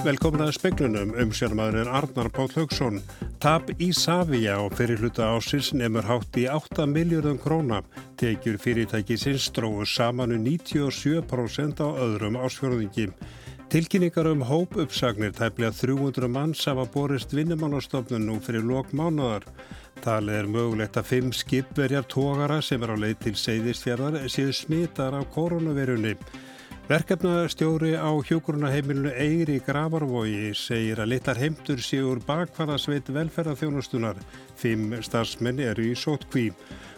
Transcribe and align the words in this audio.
Velkomin 0.00 0.40
að 0.40 0.54
speklunum 0.56 1.10
um 1.20 1.32
sérmaðurinn 1.36 1.90
Arnar 1.92 2.30
Páll 2.32 2.48
Haugsson. 2.54 3.02
Tap 3.42 3.68
í 3.76 3.90
Savia 3.92 4.54
og 4.62 4.72
fyrir 4.78 5.02
hluta 5.02 5.26
ásins 5.34 5.74
nefnur 5.76 6.08
hátt 6.08 6.38
í 6.40 6.46
8 6.48 6.86
miljardum 6.88 7.36
króna. 7.42 7.82
Tekjur 8.16 8.56
fyrirtæki 8.62 9.18
sinns 9.20 9.50
dróðu 9.52 9.84
saman 9.84 10.32
um 10.32 10.46
97% 10.46 11.84
á 11.84 11.88
öðrum 12.00 12.40
ásfjörðingi. 12.40 13.10
Tilkynningar 13.68 14.32
um 14.32 14.46
hóp 14.48 14.80
uppsagnir 14.80 15.36
tæplega 15.36 15.76
300 15.76 16.32
manns 16.32 16.64
hafa 16.64 16.88
borist 16.88 17.36
vinnumannastofnun 17.36 18.24
nú 18.24 18.40
fyrir 18.40 18.64
lok 18.64 18.96
mánuðar. 18.96 19.44
Talið 20.00 20.38
er 20.38 20.48
mögulegt 20.48 20.96
að 20.96 21.10
fimm 21.12 21.34
skipverjar 21.36 22.08
tógara 22.08 22.62
sem 22.64 22.80
er 22.80 22.94
á 22.94 22.96
leið 22.96 23.18
til 23.26 23.36
seyðisfjörðar 23.36 24.30
séu 24.32 24.48
smittar 24.56 25.18
af 25.20 25.28
koronavirunni. 25.36 26.16
Verkefnastjóri 26.90 27.92
á 27.94 28.10
hjókurunaheimilinu 28.18 29.12
Eyri 29.14 29.60
Gravarvogi 29.62 30.48
segir 30.58 30.98
að 30.98 31.12
litar 31.12 31.38
heimtur 31.38 31.78
séu 31.78 32.08
úr 32.10 32.18
bakvarðasveit 32.26 33.12
velferðarþjónustunar. 33.14 34.18
Fimm 34.58 34.96
starfsmenni 34.98 35.68
eru 35.70 35.84
í 35.86 35.92
sótkví. 35.94 36.48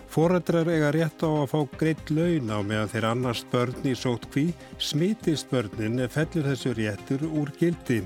Fórættrar 0.09 0.71
eiga 0.73 0.95
rétt 0.97 1.21
á 1.21 1.29
að 1.29 1.53
fá 1.53 1.61
greitt 1.77 2.09
laun 2.09 2.49
á 2.49 2.65
meðan 2.65 2.89
þeir 2.95 3.09
annars 3.11 3.45
börn 3.53 3.85
í 3.85 3.93
sótkví. 3.93 4.47
Smitist 4.81 5.53
börnin 5.53 6.01
fellur 6.09 6.49
þessu 6.49 6.73
réttur 6.81 7.29
úr 7.29 7.53
gildi. 7.61 8.01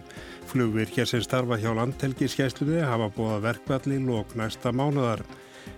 Flugvirkja 0.51 1.07
sem 1.07 1.23
starfa 1.23 1.55
hjá 1.63 1.71
landhelgiskeislunni 1.71 2.83
hafa 2.83 3.13
búið 3.15 3.47
verkvalli 3.47 4.03
lók 4.03 4.35
næsta 4.35 4.75
mánuðar. 4.75 5.23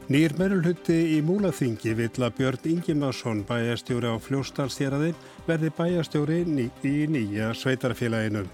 Nýr 0.08 0.32
meðlhutti 0.38 0.96
í 1.16 1.18
Múlaþingi 1.20 1.92
vill 1.98 2.24
að 2.24 2.38
Björn 2.38 2.70
Ingimarsson 2.70 3.42
bæjastjóri 3.48 4.08
á 4.08 4.16
fljóstalstjeraði 4.16 5.10
verði 5.48 5.72
bæjastjóri 5.76 6.38
í 6.44 6.94
nýja 7.12 7.50
sveitarfélaginu. 7.52 8.46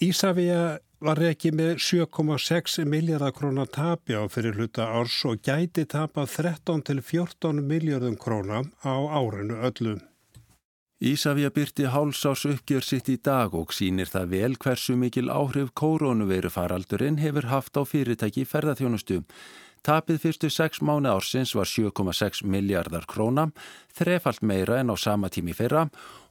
Ísafja 0.00 0.78
var 1.00 1.20
ekki 1.24 1.50
með 1.56 1.78
7,6 1.80 2.84
miljardar 2.88 3.32
krónar 3.36 3.68
tapja 3.72 4.20
á 4.20 4.24
fyrir 4.28 4.54
hluta 4.56 4.86
árs 4.92 5.16
og 5.28 5.40
gæti 5.40 5.86
tapa 5.88 6.26
13 6.28 6.84
til 6.84 7.00
14 7.00 7.64
miljardum 7.64 8.16
krónar 8.20 8.68
á 8.84 8.94
árinu 8.94 9.58
öllu. 9.64 9.96
Ísafja 11.00 11.48
byrti 11.48 11.86
hálsás 11.88 12.44
uppgjör 12.44 12.84
sitt 12.84 13.08
í 13.08 13.16
dag 13.16 13.54
og 13.56 13.72
sínir 13.72 14.10
það 14.12 14.26
vel 14.34 14.56
hversu 14.60 14.98
mikil 15.00 15.30
áhrif 15.32 15.70
kórónuveru 15.72 16.50
faraldurinn 16.52 17.16
hefur 17.16 17.48
haft 17.48 17.80
á 17.80 17.88
fyrirtæki 17.88 18.44
ferðarþjónustu. 18.44 19.22
Tapið 19.80 20.18
fyrstu 20.20 20.50
sex 20.52 20.82
mánu 20.84 21.08
ársins 21.08 21.54
var 21.56 21.64
7,6 21.64 22.42
miljardar 22.44 23.06
króna, 23.08 23.46
þrefalt 23.96 24.42
meira 24.44 24.76
en 24.80 24.92
á 24.92 24.96
sama 25.00 25.30
tími 25.32 25.54
fyrra 25.56 25.86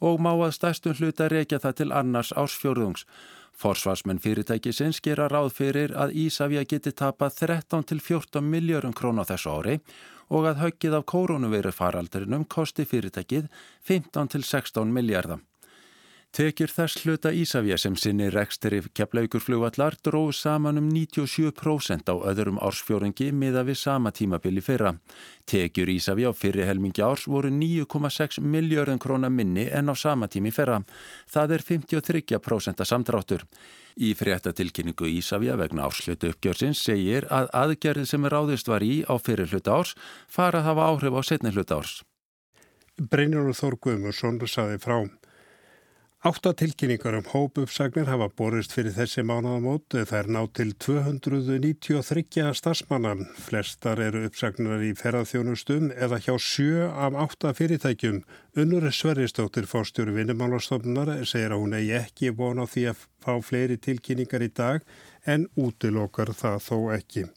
og 0.06 0.22
má 0.22 0.36
að 0.36 0.54
stærstum 0.54 0.94
hluta 1.00 1.30
reykja 1.34 1.60
það 1.64 1.78
til 1.80 1.90
annars 1.92 2.32
ársfjörðungs. 2.38 3.08
Forsvarsmenn 3.60 4.22
fyrirtækisins 4.24 5.02
gera 5.04 5.28
ráð 5.28 5.50
fyrir 5.58 5.96
að 5.98 6.14
Ísafja 6.16 6.64
geti 6.64 6.94
tapað 6.94 7.42
13 7.42 7.90
til 7.90 8.00
14 8.00 8.46
miljörum 8.46 8.94
króna 8.94 9.26
þessu 9.28 9.58
ári 9.58 9.80
og 10.30 10.46
að 10.46 10.62
höggið 10.64 11.00
af 11.00 11.10
koronaviru 11.10 11.74
faraldurinnum 11.74 12.46
kosti 12.46 12.86
fyrirtækið 12.86 13.50
15 13.82 14.36
til 14.36 14.46
16 14.46 14.94
miljardar. 14.94 15.42
Tekjur 16.30 16.70
þess 16.70 17.00
hluta 17.02 17.32
Ísafja 17.34 17.74
sem 17.82 17.96
sinni 17.98 18.28
reksteri 18.30 18.84
keflaukurflugvallar 18.94 19.96
dróð 20.06 20.30
saman 20.38 20.78
um 20.78 20.90
97% 20.94 22.06
á 22.06 22.16
öðrum 22.30 22.60
ársfjóringi 22.62 23.32
miða 23.34 23.64
við 23.66 23.80
sama 23.82 24.12
tímabili 24.14 24.62
fyrra. 24.62 24.92
Tekjur 25.50 25.90
Ísafja 25.90 26.30
á 26.30 26.34
fyrri 26.38 26.68
helmingi 26.70 27.02
árs 27.02 27.26
voru 27.26 27.50
9,6 27.50 28.44
miljörðun 28.46 29.02
krónar 29.02 29.34
minni 29.34 29.66
en 29.74 29.90
á 29.90 29.98
sama 29.98 30.30
tími 30.30 30.54
fyrra. 30.54 30.84
Það 31.26 31.56
er 31.58 31.66
53% 31.66 32.86
samdráttur. 32.86 33.48
Í 33.98 34.14
fréttatilkynningu 34.14 35.10
Ísafja 35.10 35.58
vegna 35.58 35.90
árslutu 35.90 36.30
uppgjörsins 36.30 36.84
segir 36.86 37.26
að 37.34 37.50
aðgerðið 37.58 38.12
sem 38.14 38.30
ráðist 38.30 38.70
var 38.70 38.86
í 38.86 39.02
á 39.10 39.18
fyrir 39.18 39.50
hluta 39.50 39.82
árs 39.82 39.98
fara 40.30 40.62
að 40.62 40.70
hafa 40.70 40.92
áhrif 40.94 41.18
á 41.18 41.22
setni 41.26 41.58
hluta 41.58 41.82
árs. 41.82 42.04
Brynjónu 43.00 43.58
Þór 43.58 43.80
Guðmursson 43.82 44.38
saði 44.46 44.78
frá. 44.78 45.02
Átta 46.20 46.52
tilkynningar 46.52 47.14
um 47.16 47.24
hópuppsagnir 47.32 48.10
hafa 48.12 48.26
borist 48.36 48.74
fyrir 48.76 48.92
þessi 48.92 49.24
mánuðamót. 49.24 49.96
Það 49.96 50.18
er 50.18 50.28
nátt 50.36 50.52
til 50.60 50.74
293 50.84 52.52
starfsmanna. 52.60 53.14
Flestar 53.40 54.02
eru 54.04 54.26
uppsagnar 54.28 54.84
í 54.84 54.92
ferðarþjónustum 55.00 55.88
eða 55.96 56.20
hjá 56.20 56.36
sjö 56.44 56.92
af 56.92 57.16
átta 57.24 57.56
fyrirtækjum. 57.56 58.20
Unnur 58.60 58.92
Sverristóttir 58.92 59.72
fórstjóru 59.72 60.20
vinnumálastofnunar 60.20 61.16
segir 61.24 61.56
að 61.56 61.64
hún 61.64 61.80
eigi 61.80 61.96
ekki 62.04 62.36
von 62.36 62.60
á 62.60 62.68
því 62.68 62.90
að 62.92 63.06
fá 63.24 63.34
fleiri 63.40 63.80
tilkynningar 63.80 64.44
í 64.44 64.52
dag 64.52 64.84
en 65.24 65.48
útilokar 65.56 66.36
það 66.36 66.66
þó 66.68 66.76
ekki. 67.00 67.30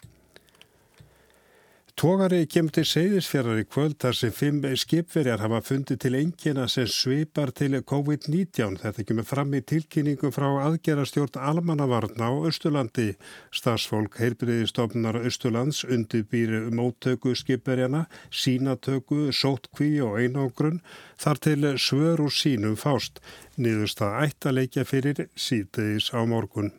Tógari 1.93 2.47
kemur 2.49 2.73
til 2.73 2.87
seyðisfjörðar 2.89 3.59
í 3.61 3.65
kvöld 3.69 3.99
þar 4.01 4.17
sem 4.17 4.33
fimm 4.33 4.63
skipverjar 4.81 5.43
hafa 5.45 5.59
fundið 5.61 5.99
til 6.01 6.17
engina 6.17 6.65
sem 6.73 6.89
svipar 6.89 7.53
til 7.53 7.77
COVID-19. 7.85 8.79
Þetta 8.81 9.05
kemur 9.07 9.27
fram 9.29 9.53
í 9.53 9.61
tilkynningum 9.61 10.33
frá 10.33 10.49
aðgerastjórn 10.65 11.37
Almannavarna 11.37 12.33
á 12.33 12.35
Östurlandi. 12.49 13.11
Starsfólk 13.53 14.17
heilbriðistofnar 14.23 15.21
Östurlands 15.21 15.85
undirbýri 15.85 16.65
móttöku 16.73 17.37
skipverjana, 17.37 18.07
sínatöku, 18.33 19.29
sótkví 19.29 19.99
og 20.01 20.17
einogrun 20.25 20.81
þar 21.21 21.45
til 21.45 21.75
svör 21.77 22.25
úr 22.25 22.33
sínum 22.33 22.81
fást. 22.81 23.21
Niðurst 23.61 24.01
að 24.01 24.23
ætta 24.31 24.57
leikja 24.57 24.89
fyrir 24.89 25.29
síðdeis 25.37 26.09
á 26.17 26.25
morgun. 26.25 26.73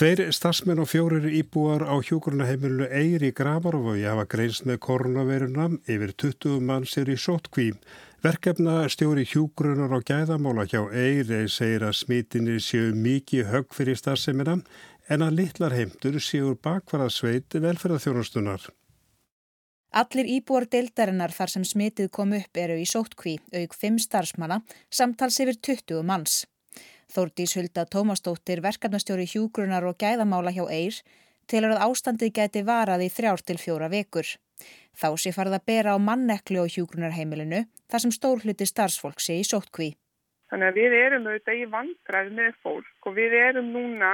Tveir 0.00 0.30
stafsmenn 0.32 0.80
og 0.80 0.86
fjórir 0.88 1.26
íbúar 1.28 1.82
á 1.84 1.92
hjókurunaheimilinu 2.00 2.86
Eyri 2.88 3.34
Gravarvogi 3.36 4.06
hafa 4.08 4.22
greinst 4.32 4.64
með 4.64 4.78
koronaviruna 4.86 5.66
yfir 5.92 6.14
20 6.22 6.62
manns 6.64 6.94
er 6.96 7.10
í 7.12 7.18
sótkví. 7.20 7.66
Verkefna 8.24 8.86
stjóri 8.88 9.26
hjókurunar 9.28 9.92
á 9.92 10.00
gæðamála 10.00 10.64
hjá 10.72 10.86
Eyri 10.88 11.42
segir 11.52 11.84
að 11.84 11.98
smitinir 11.98 12.62
séu 12.64 12.94
mikið 12.96 13.50
högg 13.52 13.76
fyrir 13.76 14.00
stafsemina 14.00 14.54
en 15.12 15.26
að 15.26 15.36
litlar 15.42 15.76
heimtur 15.76 16.16
séu 16.16 16.54
bakvarðasveit 16.56 17.58
velferðarþjónustunar. 17.60 18.70
Allir 20.00 20.30
íbúar 20.32 20.64
deildarinnar 20.72 21.36
þar 21.36 21.52
sem 21.58 21.68
smitið 21.74 22.08
kom 22.08 22.32
upp 22.40 22.56
eru 22.56 22.80
í 22.80 22.88
sótkví, 22.88 23.36
auk 23.52 23.76
5 23.76 24.00
starfsmanna, 24.06 24.62
samtals 24.88 25.42
yfir 25.44 25.60
20 25.60 26.00
manns. 26.08 26.46
Þórdís 27.10 27.56
Hulda 27.58 27.86
Tómasdóttir, 27.90 28.60
verkefnastjóri 28.62 29.24
hjúgrunar 29.26 29.86
og 29.88 29.96
gæðamála 29.98 30.52
hjá 30.54 30.62
Eir, 30.70 31.00
telur 31.50 31.74
að 31.74 31.82
ástandið 31.88 32.36
gæti 32.36 32.62
varað 32.62 33.02
í 33.06 33.10
þrjár 33.10 33.42
til 33.42 33.58
fjóra 33.58 33.88
vekur. 33.90 34.28
Þá 34.94 35.08
sé 35.18 35.32
farið 35.34 35.56
að 35.58 35.66
bera 35.70 35.94
á 35.96 35.98
manneklu 35.98 36.62
og 36.62 36.70
hjúgrunarheimilinu 36.74 37.64
þar 37.90 38.04
sem 38.04 38.14
stór 38.14 38.44
hluti 38.44 38.68
starfsfólk 38.68 39.22
sé 39.22 39.40
í 39.40 39.46
sóttkví. 39.48 39.94
Þannig 40.50 40.70
að 40.70 40.78
við 40.78 40.96
erum 41.00 41.26
auðvitað 41.26 41.58
í 41.58 41.66
vandræð 41.74 42.30
með 42.36 42.60
fólk 42.62 43.08
og 43.08 43.16
við 43.18 43.36
erum 43.38 43.72
núna 43.74 44.12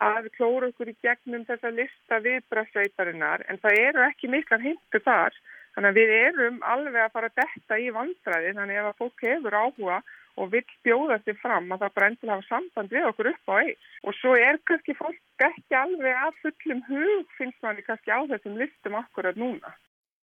að 0.00 0.28
klóra 0.36 0.70
okkur 0.70 0.92
í 0.92 0.96
gegnum 1.04 1.44
þessa 1.48 1.72
lista 1.76 2.20
viðbrasveitarinnar 2.24 3.44
en 3.48 3.60
það 3.60 3.80
eru 3.88 4.04
ekki 4.06 4.32
miklar 4.32 4.64
hindu 4.64 5.00
þar. 5.04 5.36
Þannig 5.74 5.90
að 5.90 6.00
við 6.00 6.14
erum 6.16 6.58
alveg 6.68 7.00
að 7.04 7.14
fara 7.16 7.30
að 7.32 7.38
detta 7.40 7.80
í 7.80 7.92
vandræði 7.96 8.56
þannig 8.56 8.80
að 8.80 8.90
ef 8.90 9.00
fólk 9.00 9.24
hefur 9.26 9.56
áhuga 9.56 10.02
og 10.40 10.50
vil 10.52 10.64
bjóða 10.86 11.18
sér 11.22 11.38
fram 11.42 11.70
að 11.72 11.84
það 11.84 11.94
bara 11.96 12.10
endur 12.10 12.32
hafa 12.32 12.48
samband 12.48 12.92
við 12.94 13.08
okkur 13.10 13.30
upp 13.32 13.52
á 13.52 13.54
eis. 13.62 13.86
Og 14.06 14.16
svo 14.18 14.34
er 14.38 14.60
kannski 14.68 14.96
fólk 14.98 15.46
ekki 15.48 15.78
alveg 15.78 16.20
að 16.26 16.42
fullum 16.42 16.84
hug 16.88 17.32
finnst 17.38 17.64
manni 17.64 17.86
kannski 17.86 18.14
á 18.14 18.20
þessum 18.30 18.60
listum 18.60 19.00
akkurat 19.00 19.36
núna. 19.36 19.74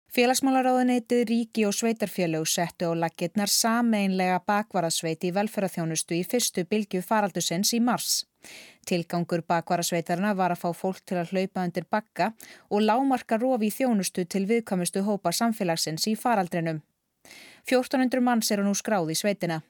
Félagsmálaráðuneytið 0.09 1.19
Ríki 1.29 1.67
og 1.67 1.75
Sveitarfélög 1.77 2.47
settu 2.49 2.87
á 2.89 2.97
lakirnar 2.97 3.51
sameinlega 3.53 4.39
bakvarasveit 4.41 5.21
í 5.21 5.29
velferðarþjónustu 5.35 6.17
í 6.17 6.23
fyrstu 6.25 6.63
bylgu 6.65 7.03
faraldusins 7.05 7.75
í 7.77 7.79
mars. 7.79 8.23
Tilgangur 8.89 9.43
bakvarasveitarna 9.45 10.33
var 10.33 10.55
að 10.55 10.63
fá 10.63 10.73
fólk 10.73 11.03
til 11.05 11.19
að 11.21 11.35
hlaupa 11.35 11.67
undir 11.67 11.85
bakka 11.85 12.31
og 12.73 12.81
lámarka 12.81 13.37
rofi 13.37 13.69
í 13.69 13.75
þjónustu 13.75 14.25
til 14.25 14.47
viðkvæmustu 14.49 15.05
hópa 15.05 15.29
samfélagsins 15.29 16.09
í 16.09 16.15
faraldrinum. 16.17 16.81
1400 17.69 18.25
manns 18.25 18.49
eru 18.49 18.65
nú 18.65 18.73
skráð 18.73 19.13
í 19.13 19.19
sveitina. 19.19 19.61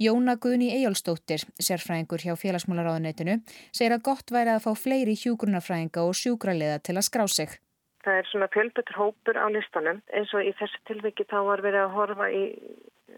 Jóna 0.00 0.34
Guðni 0.42 0.72
Ejjólfsdóttir, 0.74 1.44
sérfræðingur 1.62 2.24
hjá 2.24 2.34
félagsmálaráðuneytinu, 2.40 3.36
segir 3.70 3.94
að 3.94 4.06
gott 4.08 4.32
væri 4.34 4.50
að 4.54 4.64
fá 4.64 4.72
fleiri 4.74 5.14
hjúgrunarfræðinga 5.20 6.02
og 6.02 6.16
sjúkraliða 6.18 6.80
til 6.82 6.96
að 6.98 7.06
skrá 7.06 7.24
sig. 7.30 7.52
Það 8.02 8.18
er 8.20 8.26
svona 8.28 8.48
fjölbetur 8.52 8.98
hópur 8.98 9.38
á 9.38 9.46
listanum. 9.54 10.02
Eins 10.10 10.34
og 10.34 10.42
í 10.42 10.50
þessu 10.58 10.82
tilviki 10.90 11.28
þá 11.30 11.38
var 11.46 11.62
verið 11.64 11.86
að 11.86 11.94
horfa 11.94 12.26
í 12.34 12.42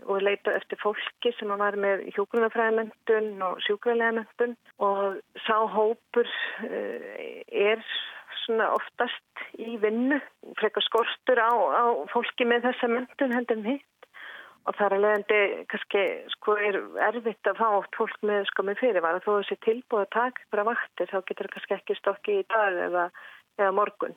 og 0.05 0.20
leita 0.20 0.52
eftir 0.52 0.78
fólki 0.82 1.32
sem 1.38 1.49
var 1.49 1.78
með 1.81 2.05
hjúgrunarfræðimöndun 2.12 3.40
og 3.46 3.62
sjúkraliðamöndun 3.64 4.55
og 4.84 5.17
sá 5.46 5.56
hópur 5.72 6.29
eh, 6.69 7.40
er 7.49 7.82
svona 8.44 8.69
oftast 8.76 9.46
í 9.58 9.79
vinnu, 9.82 10.20
frekar 10.61 10.84
skortur 10.84 11.40
á, 11.40 11.50
á 11.50 11.84
fólki 12.12 12.46
með 12.46 12.69
þessa 12.69 12.90
möndun 12.93 13.34
heldur 13.34 13.61
en 13.62 13.69
hitt 13.72 13.87
og 14.66 14.74
það 14.76 14.86
er 14.86 14.94
að 14.96 15.02
leiðandi 15.04 15.40
kannski 15.70 16.04
sko 16.34 16.56
er 16.58 16.78
erfitt 17.08 17.50
að 17.50 17.58
fá 17.60 17.66
oft 17.78 17.98
fólk 17.98 18.16
með 18.26 18.46
sko 18.50 18.66
með 18.66 18.80
fyrirvara 18.82 19.22
þó 19.22 19.30
þessi 19.38 19.58
tilbúið 19.66 20.04
að 20.04 20.12
taka 20.16 20.62
að 20.62 20.68
vaktir 20.70 21.10
þá 21.12 21.18
getur 21.18 21.46
það 21.46 21.54
kannski 21.56 21.76
ekki 21.78 21.98
stokki 22.00 22.38
í 22.40 22.46
dag 22.50 22.80
eða, 22.88 23.04
eða 23.60 23.74
morgun. 23.76 24.16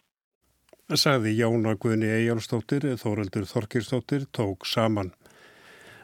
Sagði 0.89 1.35
Jóna 1.37 1.75
Guðni 1.77 2.09
Ejálsdóttir, 2.09 2.87
Þóraldur 2.97 3.45
Þorkirsdóttir, 3.45 4.25
tók 4.33 4.65
saman. 4.65 5.11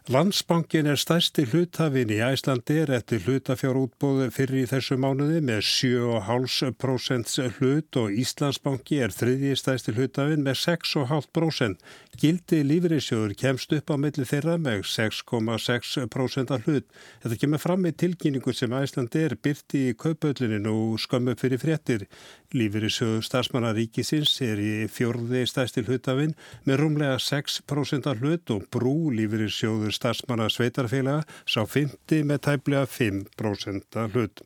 Landsbankin 0.06 0.86
er 0.86 1.00
stærsti 1.02 1.48
hlutafin 1.50 2.12
í 2.14 2.20
Æslandir 2.22 2.92
eftir 2.94 3.24
hlutafjárútbóðu 3.26 4.28
fyrir 4.36 4.60
í 4.60 4.66
þessu 4.70 5.00
mánuði 5.02 5.40
með 5.42 5.64
7,5% 5.66 7.56
hlut 7.56 7.98
og 7.98 8.14
Íslandsbanki 8.14 9.00
er 9.02 9.10
þriðji 9.10 9.56
stærsti 9.58 9.96
hlutafin 9.98 10.46
með 10.46 10.60
6,5%. 10.62 11.82
Gildi 12.22 12.60
lífriðsjóður 12.70 13.34
kemst 13.40 13.74
upp 13.74 13.90
á 13.90 13.96
milli 14.04 14.28
þeirra 14.30 14.60
með 14.62 14.86
6,6% 14.92 16.54
hlut. 16.68 16.86
Þetta 17.26 17.40
kemur 17.42 17.64
fram 17.66 17.82
með 17.88 17.98
tilkynningu 18.04 18.54
sem 18.54 18.78
Æslandir 18.78 19.34
byrti 19.42 19.88
í 19.90 19.98
kaupöllinu 19.98 20.70
og 20.70 21.02
skömmu 21.02 21.34
fyrir 21.42 21.64
fréttir. 21.66 22.06
Lífriðsjóður 22.54 23.26
starfsmannaríkisins 23.26 24.38
er 24.46 24.62
í 24.62 24.86
fjörði 24.86 25.48
stærsti 25.50 25.82
hlutafin 25.90 26.38
með 26.70 26.84
rúmlega 26.84 27.18
6% 27.18 28.14
hlut 28.22 28.54
og 28.54 28.70
brú 28.70 29.10
lífriðsjóður 29.18 29.95
starfsmanna 29.96 30.50
sveitarfélaga 30.52 31.24
sá 31.48 31.64
50 31.64 32.28
með 32.28 32.44
tæplega 32.50 32.86
5% 32.98 34.04
hlut. 34.14 34.46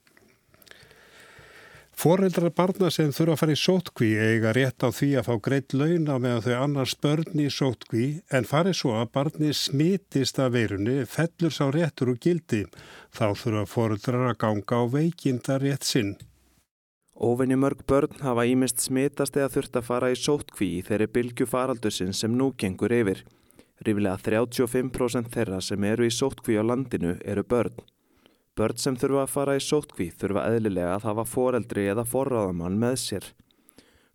Fóreldrar 1.99 2.53
barna 2.55 2.87
sem 2.95 3.09
þurfa 3.11 3.33
að 3.33 3.39
fara 3.41 3.53
í 3.57 3.59
sótkví 3.59 4.09
eiga 4.15 4.53
rétt 4.55 4.85
á 4.87 4.89
því 4.95 5.07
að 5.19 5.25
fá 5.27 5.33
greitt 5.43 5.73
launa 5.75 6.13
meðan 6.23 6.45
þau 6.45 6.53
annars 6.63 6.93
börn 7.03 7.41
í 7.43 7.49
sótkví 7.51 8.05
en 8.31 8.47
farið 8.47 8.77
svo 8.79 8.93
að 8.95 9.09
barni 9.17 9.49
smitist 9.51 10.39
af 10.39 10.53
veirunni 10.53 11.01
fellur 11.03 11.51
sá 11.51 11.65
réttur 11.75 12.13
og 12.13 12.21
gildi. 12.23 12.61
Þá 13.11 13.25
þurfa 13.41 13.65
fóreldrar 13.73 14.29
að 14.29 14.39
ganga 14.45 14.79
á 14.79 14.83
veikinda 14.95 15.59
rétt 15.59 15.89
sinn. 15.89 16.13
Óvinni 17.19 17.59
mörg 17.59 17.83
börn 17.83 18.15
hafa 18.23 18.47
ímest 18.47 18.79
smitast 18.79 19.35
eða 19.35 19.51
þurft 19.57 19.75
að 19.81 19.87
fara 19.89 20.13
í 20.13 20.15
sótkví 20.15 20.71
þeirri 20.87 21.09
bylgu 21.19 21.49
faraldusinn 21.51 22.15
sem 22.15 22.31
nú 22.31 22.53
gengur 22.55 22.95
yfir. 22.95 23.25
Rífilega 23.79 24.19
35% 24.19 25.31
þeirra 25.31 25.61
sem 25.63 25.83
eru 25.87 26.07
í 26.07 26.11
sótkví 26.11 26.57
á 26.59 26.63
landinu 26.67 27.13
eru 27.23 27.45
börn. 27.47 27.77
Börn 28.59 28.75
sem 28.75 28.97
þurfa 28.99 29.21
að 29.23 29.31
fara 29.31 29.55
í 29.55 29.61
sótkví 29.63 30.09
þurfa 30.19 30.47
eðlilega 30.51 30.97
að 30.97 31.05
hafa 31.07 31.23
foreldri 31.33 31.85
eða 31.87 32.03
forráðamann 32.03 32.75
með 32.81 32.97
sér. 33.03 33.29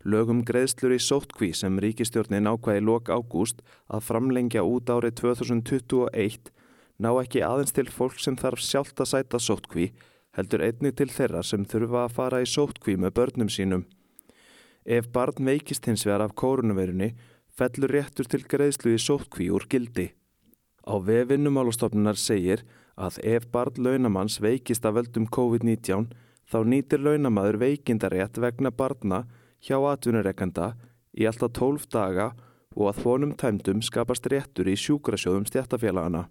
Lögum 0.05 0.43
greiðslur 0.45 0.93
í 0.93 0.99
sótkví 1.01 1.49
sem 1.57 1.79
ríkistjórnin 1.81 2.45
ákvæði 2.45 2.83
lok 2.85 3.09
ágúst 3.09 3.63
að 3.89 4.05
framlengja 4.05 4.61
út 4.61 4.91
árið 4.93 5.17
2021 5.23 6.51
ná 7.01 7.09
ekki 7.23 7.41
aðeins 7.41 7.73
til 7.73 7.87
fólk 7.89 8.21
sem 8.21 8.37
þarf 8.37 8.61
sjálft 8.61 9.01
að 9.01 9.11
sæta 9.15 9.41
sótkví 9.41 9.89
heldur 10.37 10.61
einni 10.61 10.91
til 10.93 11.09
þeirra 11.09 11.41
sem 11.41 11.65
þurfa 11.65 12.05
að 12.05 12.15
fara 12.19 12.43
í 12.43 12.49
sótkví 12.53 12.99
með 13.01 13.15
börnum 13.17 13.49
sínum. 13.49 13.87
Ef 14.85 15.09
barn 15.09 15.41
veikist 15.49 15.89
hins 15.89 16.05
vegar 16.05 16.27
af 16.27 16.35
kórunverunni 16.37 17.15
fellur 17.55 17.93
réttur 17.95 18.27
til 18.29 18.43
greiðslu 18.43 18.95
í 18.95 19.01
sótkví 19.01 19.49
úr 19.55 19.65
gildi. 19.71 20.11
Á 20.85 20.93
vefinnumálastofnunar 21.01 22.19
segir 22.19 22.65
að 22.95 23.19
ef 23.23 23.47
barn 23.51 23.79
launamanns 23.81 24.37
veikist 24.43 24.85
af 24.85 24.95
völdum 24.99 25.27
COVID-19 25.27 26.11
þá 26.51 26.57
nýtir 26.69 27.01
launamaður 27.01 27.59
veikindarétt 27.63 28.37
vegna 28.41 28.71
barna 28.71 29.23
hjá 29.65 29.79
atvinnureikanda 29.79 30.75
í 31.17 31.25
alltaf 31.25 31.55
12 31.57 31.89
daga 31.91 32.33
og 32.75 32.89
að 32.91 33.01
þvonum 33.01 33.33
tæmdum 33.39 33.81
skapast 33.85 34.27
réttur 34.31 34.67
í 34.67 34.75
sjúkrasjóðum 34.79 35.47
stjættafélagana. 35.49 36.27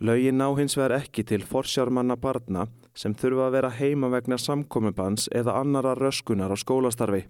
Laugin 0.00 0.40
ná 0.40 0.48
hins 0.58 0.74
vegar 0.74 0.96
ekki 0.98 1.22
til 1.22 1.44
forsjármanna 1.46 2.16
barna 2.18 2.66
sem 2.98 3.14
þurfa 3.14 3.46
að 3.46 3.56
vera 3.58 3.70
heima 3.76 4.10
vegna 4.10 4.38
samkomibans 4.40 5.28
eða 5.30 5.60
annara 5.60 5.94
röskunar 5.94 6.50
á 6.50 6.56
skólastarfi. 6.58 7.26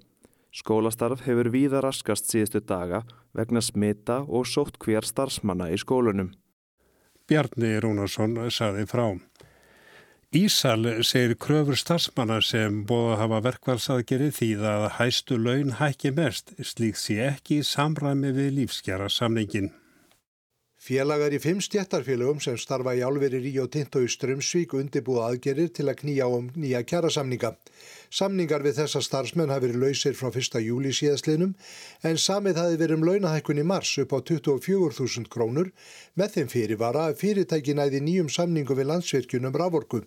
Skólastarf 0.54 1.24
hefur 1.26 1.50
víða 1.50 1.80
raskast 1.82 2.28
síðustu 2.30 2.60
daga 2.62 3.02
vegna 3.34 3.58
smita 3.64 4.20
og 4.22 4.46
sóttkvér 4.46 5.02
starfsmanna 5.02 5.66
í 5.74 5.78
skólunum. 5.82 6.30
Bjarni 7.26 7.72
Rúnarsson 7.82 8.38
saði 8.54 8.86
frá. 8.86 9.06
Ísal 10.34 11.02
segir 11.06 11.34
kröfur 11.42 11.78
starfsmanna 11.78 12.40
sem 12.42 12.80
bóða 12.86 13.20
hafa 13.24 13.40
verkvælsaðgeri 13.48 14.30
því 14.34 14.50
að 14.70 14.88
hæstu 15.00 15.38
laun 15.38 15.76
hækki 15.80 16.14
mest, 16.14 16.54
slíkt 16.58 17.02
sé 17.02 17.20
ekki 17.32 17.60
í 17.62 17.66
samræmi 17.66 18.30
við 18.34 18.54
lífskjara 18.60 19.10
samningin. 19.10 19.72
Félagar 20.84 21.32
í 21.32 21.38
fimm 21.40 21.62
stjættarfélögum 21.64 22.42
sem 22.44 22.58
starfa 22.60 22.92
í 22.92 22.98
álveri 23.00 23.38
Ríó 23.40 23.62
Tinto 23.72 24.02
í 24.04 24.08
Strömsvík 24.12 24.74
undirbúða 24.76 25.30
aðgerir 25.30 25.70
til 25.72 25.86
að 25.88 26.02
knýja 26.02 26.26
um 26.28 26.50
nýja 26.60 26.82
kjærasamninga. 26.84 27.54
Samningar 28.12 28.60
við 28.66 28.82
þessa 28.82 29.00
starfsmenn 29.06 29.54
hafi 29.54 29.64
verið 29.70 29.80
lausir 29.80 30.18
frá 30.18 30.28
1. 30.28 30.60
júli 30.60 30.92
síðastlinum 30.92 31.54
en 32.04 32.20
samið 32.26 32.60
hafi 32.60 32.78
verið 32.82 32.98
um 32.98 33.08
launahækkun 33.08 33.62
í 33.62 33.66
mars 33.72 33.94
upp 34.04 34.12
á 34.12 34.20
24.000 34.34 35.32
krónur 35.32 35.72
með 36.20 36.36
þeim 36.36 36.52
fyrirvara 36.52 37.08
að 37.08 37.18
fyrirtæki 37.24 37.80
næði 37.80 38.04
nýjum 38.04 38.28
samningu 38.36 38.76
við 38.76 38.90
landsvirkjunum 38.92 39.56
raforku. 39.56 40.04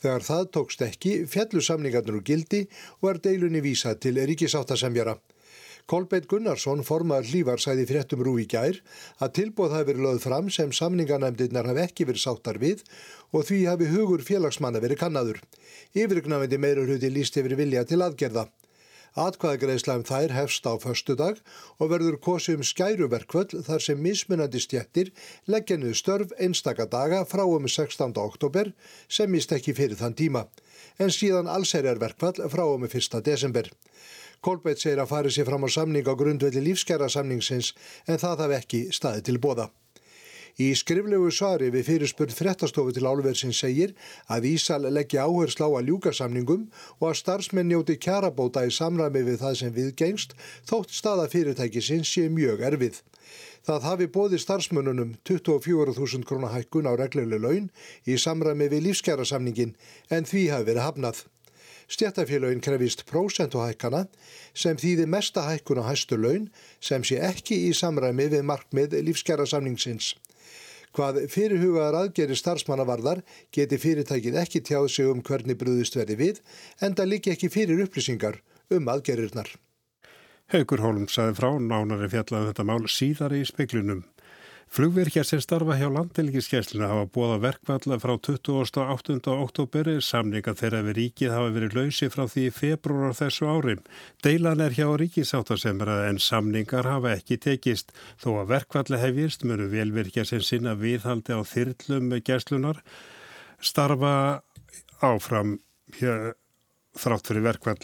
Þegar 0.00 0.28
það 0.32 0.52
tókst 0.56 0.88
ekki, 0.88 1.16
fjallu 1.28 1.60
samningarnir 1.60 2.22
úr 2.22 2.24
gildi 2.24 2.64
og 3.02 3.12
er 3.12 3.24
deilunni 3.28 3.60
vísað 3.60 4.00
til 4.08 4.16
ríkisáttasemjara. 4.32 5.18
Kolbeitt 5.86 6.24
Gunnarsson, 6.26 6.80
formaður 6.82 7.28
hlývar, 7.30 7.60
sæði 7.62 7.84
fréttum 7.86 8.22
rú 8.26 8.32
í 8.42 8.44
gær 8.50 8.80
að 9.22 9.34
tilbóð 9.38 9.76
hafi 9.76 9.86
verið 9.92 10.02
lögð 10.02 10.24
fram 10.24 10.48
sem 10.50 10.72
samningarnæmdirnar 10.74 11.68
hafi 11.70 11.84
ekki 11.84 12.06
verið 12.08 12.24
sáttar 12.24 12.58
við 12.58 12.82
og 13.30 13.46
því 13.46 13.58
hafi 13.68 13.86
hugur 13.92 14.24
félagsmanna 14.26 14.82
verið 14.82 14.98
kannadur. 15.04 15.38
Yfirgnafindi 15.94 16.58
meirur 16.58 16.90
huti 16.90 17.12
líst 17.14 17.38
yfir 17.38 17.54
vilja 17.60 17.84
til 17.86 18.00
aðgerða. 18.02 18.48
Atkvæðagreðsla 19.14 19.96
um 20.00 20.04
þær 20.10 20.34
hefst 20.34 20.66
á 20.66 20.74
förstu 20.82 21.14
dag 21.16 21.38
og 21.78 21.92
verður 21.94 22.18
kosið 22.26 22.58
um 22.58 22.66
skæruverkvöld 22.66 23.54
þar 23.70 23.86
sem 23.86 24.02
mismunandi 24.02 24.58
stjættir 24.60 25.14
leggja 25.46 25.78
niður 25.78 26.00
störf 26.02 26.34
einstaka 26.34 26.90
daga 26.90 27.22
frá 27.30 27.46
um 27.46 27.70
16. 27.70 28.10
oktober 28.26 28.74
sem 29.06 29.30
mist 29.30 29.54
ekki 29.54 29.78
fyrir 29.78 30.02
þann 30.02 30.18
tíma, 30.18 30.48
en 30.98 31.14
síðan 31.14 31.46
allserjarverkvall 31.46 32.50
frá 32.50 32.66
um 32.74 32.90
1. 32.90 33.22
desember. 33.22 33.70
Kolbeitt 34.44 34.82
segir 34.82 35.00
að 35.02 35.10
fari 35.14 35.32
sér 35.32 35.48
fram 35.48 35.66
á 35.66 35.70
samning 35.70 36.06
á 36.06 36.14
grundvelli 36.18 36.62
lífskjara 36.68 37.08
samningsins 37.12 37.72
en 38.06 38.20
það 38.22 38.44
hafi 38.44 38.60
ekki 38.60 38.86
staði 38.94 39.26
til 39.26 39.40
bóða. 39.42 39.70
Í 40.56 40.70
skriflegu 40.72 41.28
svari 41.36 41.66
við 41.68 41.84
fyrirspurð 41.84 42.32
frettastofu 42.32 42.94
til 42.96 43.04
álverðsin 43.04 43.52
segir 43.52 43.90
að 44.32 44.46
Ísal 44.54 44.86
leggja 44.88 45.26
áherslu 45.28 45.68
á 45.68 45.70
að 45.76 45.90
ljúka 45.90 46.12
samningum 46.16 46.62
og 46.96 47.10
að 47.10 47.18
starfsmenn 47.20 47.68
njóti 47.68 47.98
kjarabóta 48.00 48.62
í 48.64 48.72
samræmi 48.72 49.20
við 49.26 49.42
það 49.42 49.58
sem 49.60 49.74
viðgengst 49.76 50.32
þótt 50.70 50.96
staða 50.96 51.28
fyrirtækisins 51.34 52.08
sé 52.08 52.30
mjög 52.32 52.64
erfið. 52.70 53.02
Það 53.68 53.86
hafi 53.90 54.08
bóði 54.16 54.40
starfsmönnunum 54.40 55.16
24.000 55.28 56.24
krónahækkun 56.24 56.88
á 56.88 56.92
regluleg 56.96 57.44
laun 57.44 57.70
í 58.08 58.16
samræmi 58.16 58.72
við 58.72 58.88
lífskjara 58.88 59.28
samningin 59.28 59.76
en 60.08 60.24
því 60.24 60.48
hafi 60.54 60.70
verið 60.70 60.86
hafnað. 60.88 61.26
Stjættafélagin 61.86 62.62
krefist 62.64 63.04
prósentuhækkana 63.06 64.06
sem 64.54 64.78
þýði 64.80 65.06
mesta 65.06 65.44
hækkun 65.46 65.78
á 65.82 65.84
hæstu 65.86 66.18
laun 66.18 66.48
sem 66.82 67.04
sé 67.06 67.20
ekki 67.22 67.60
í 67.68 67.74
samræmi 67.78 68.26
við 68.32 68.42
markmið 68.48 68.96
lífskjara 69.06 69.46
samningsins. 69.46 70.14
Hvað 70.96 71.26
fyrirhugaðar 71.30 71.98
aðgeri 72.00 72.38
starfsmannavarðar 72.40 73.20
geti 73.54 73.78
fyrirtækið 73.78 74.40
ekki 74.42 74.64
tjáð 74.64 74.88
sig 74.94 75.10
um 75.12 75.22
hvernig 75.22 75.58
brúðist 75.60 75.98
verði 75.98 76.16
við 76.22 76.42
en 76.80 76.96
það 76.96 77.10
líki 77.12 77.34
ekki 77.34 77.52
fyrir 77.52 77.84
upplýsingar 77.84 78.40
um 78.72 78.90
aðgerirnar. 78.90 79.52
Haugur 80.50 80.82
Hólm 80.82 81.06
saði 81.12 81.36
frá 81.38 81.50
nánari 81.58 82.08
fjallaði 82.10 82.42
um 82.42 82.50
þetta 82.50 82.66
mál 82.66 82.90
síðar 82.90 83.36
í 83.36 83.44
speiklunum. 83.46 84.04
Flugvirkjar 84.66 85.24
sem 85.24 85.40
starfa 85.40 85.76
hjá 85.78 85.86
landhelgiskeisluna 85.88 86.88
hafa 86.90 87.06
búið 87.14 87.36
verkvalla 87.44 87.96
frá 88.02 88.12
28. 88.18 89.20
oktober 89.32 89.90
samninga 90.04 90.56
þeirra 90.58 90.80
við 90.88 90.96
ríkið 90.98 91.32
hafa 91.32 91.52
verið 91.54 91.76
lausi 91.78 92.08
frá 92.12 92.24
því 92.28 92.44
februar 92.52 93.14
þessu 93.16 93.46
ári. 93.46 93.76
Deilan 94.26 94.60
er 94.64 94.74
hjá 94.76 94.88
ríkisáttasemra 95.00 96.00
en 96.08 96.18
samningar 96.20 96.90
hafa 96.90 97.14
ekki 97.14 97.38
tekist. 97.46 97.94
Þó 98.20 98.42
að 98.42 98.50
verkvalla 98.56 99.00
hefjist 99.00 99.46
munu 99.46 99.70
velvirkjar 99.72 100.28
sem 100.28 100.42
sinna 100.44 100.74
viðhaldi 100.76 101.38
á 101.38 101.40
þyrlum 101.46 102.10
gæslunar 102.26 102.82
starfa 103.62 104.42
áfram 105.00 105.56
þrátt 105.96 107.32
fyrir 107.32 107.46
verkvall. 107.46 107.80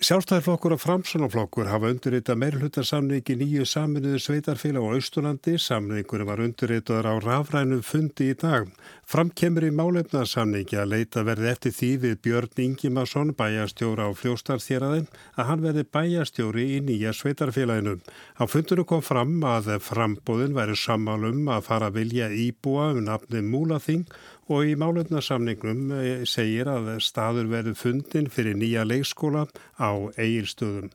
Sjálfstæðarflokkur 0.00 0.72
og 0.72 0.78
framsunarflokkur 0.80 1.66
hafa 1.68 1.90
undirrita 1.92 2.32
meirhlutarsamningi 2.40 3.34
nýju 3.36 3.66
saminuðu 3.68 4.16
sveitarfélag 4.24 4.86
á 4.88 4.96
Austurlandi. 4.96 5.58
Samningunum 5.60 6.30
var 6.30 6.40
undirritaður 6.40 7.08
á 7.12 7.14
rafrænum 7.20 7.82
fundi 7.84 8.30
í 8.32 8.36
dag. 8.40 8.70
Framkemur 9.04 9.66
í 9.68 9.70
málefnaðarsamningi 9.76 10.80
að 10.80 10.94
leita 10.94 11.26
verði 11.28 11.50
eftir 11.52 11.76
því 11.76 11.90
við 12.06 12.16
Björn 12.24 12.64
Ingimarsson, 12.64 13.34
bæjastjóra 13.36 14.08
á 14.08 14.16
fljóstarþjeraðin, 14.16 15.10
að 15.36 15.48
hann 15.50 15.64
verði 15.68 15.84
bæjastjóri 15.92 16.66
í 16.78 16.80
nýja 16.88 17.12
sveitarfélaginu. 17.20 17.98
Á 18.40 18.42
fundinu 18.48 18.88
kom 18.88 19.04
fram 19.04 19.36
að 19.44 19.74
frambóðin 19.84 20.56
væri 20.56 20.80
sammálum 20.80 21.44
að 21.52 21.66
fara 21.68 21.92
vilja 21.92 22.32
íbúa 22.32 22.94
um 22.94 23.04
nafni 23.04 23.44
Múlaþing 23.44 24.08
og 24.50 24.66
í 24.66 24.76
málefnarsamningnum 24.78 25.92
eh, 25.94 26.24
segir 26.28 26.70
að 26.70 26.96
staður 27.06 27.50
verður 27.52 27.78
fundin 27.78 28.30
fyrir 28.32 28.58
nýja 28.58 28.86
leikskóla 28.88 29.46
á 29.78 29.90
eigilstöðum. 30.18 30.90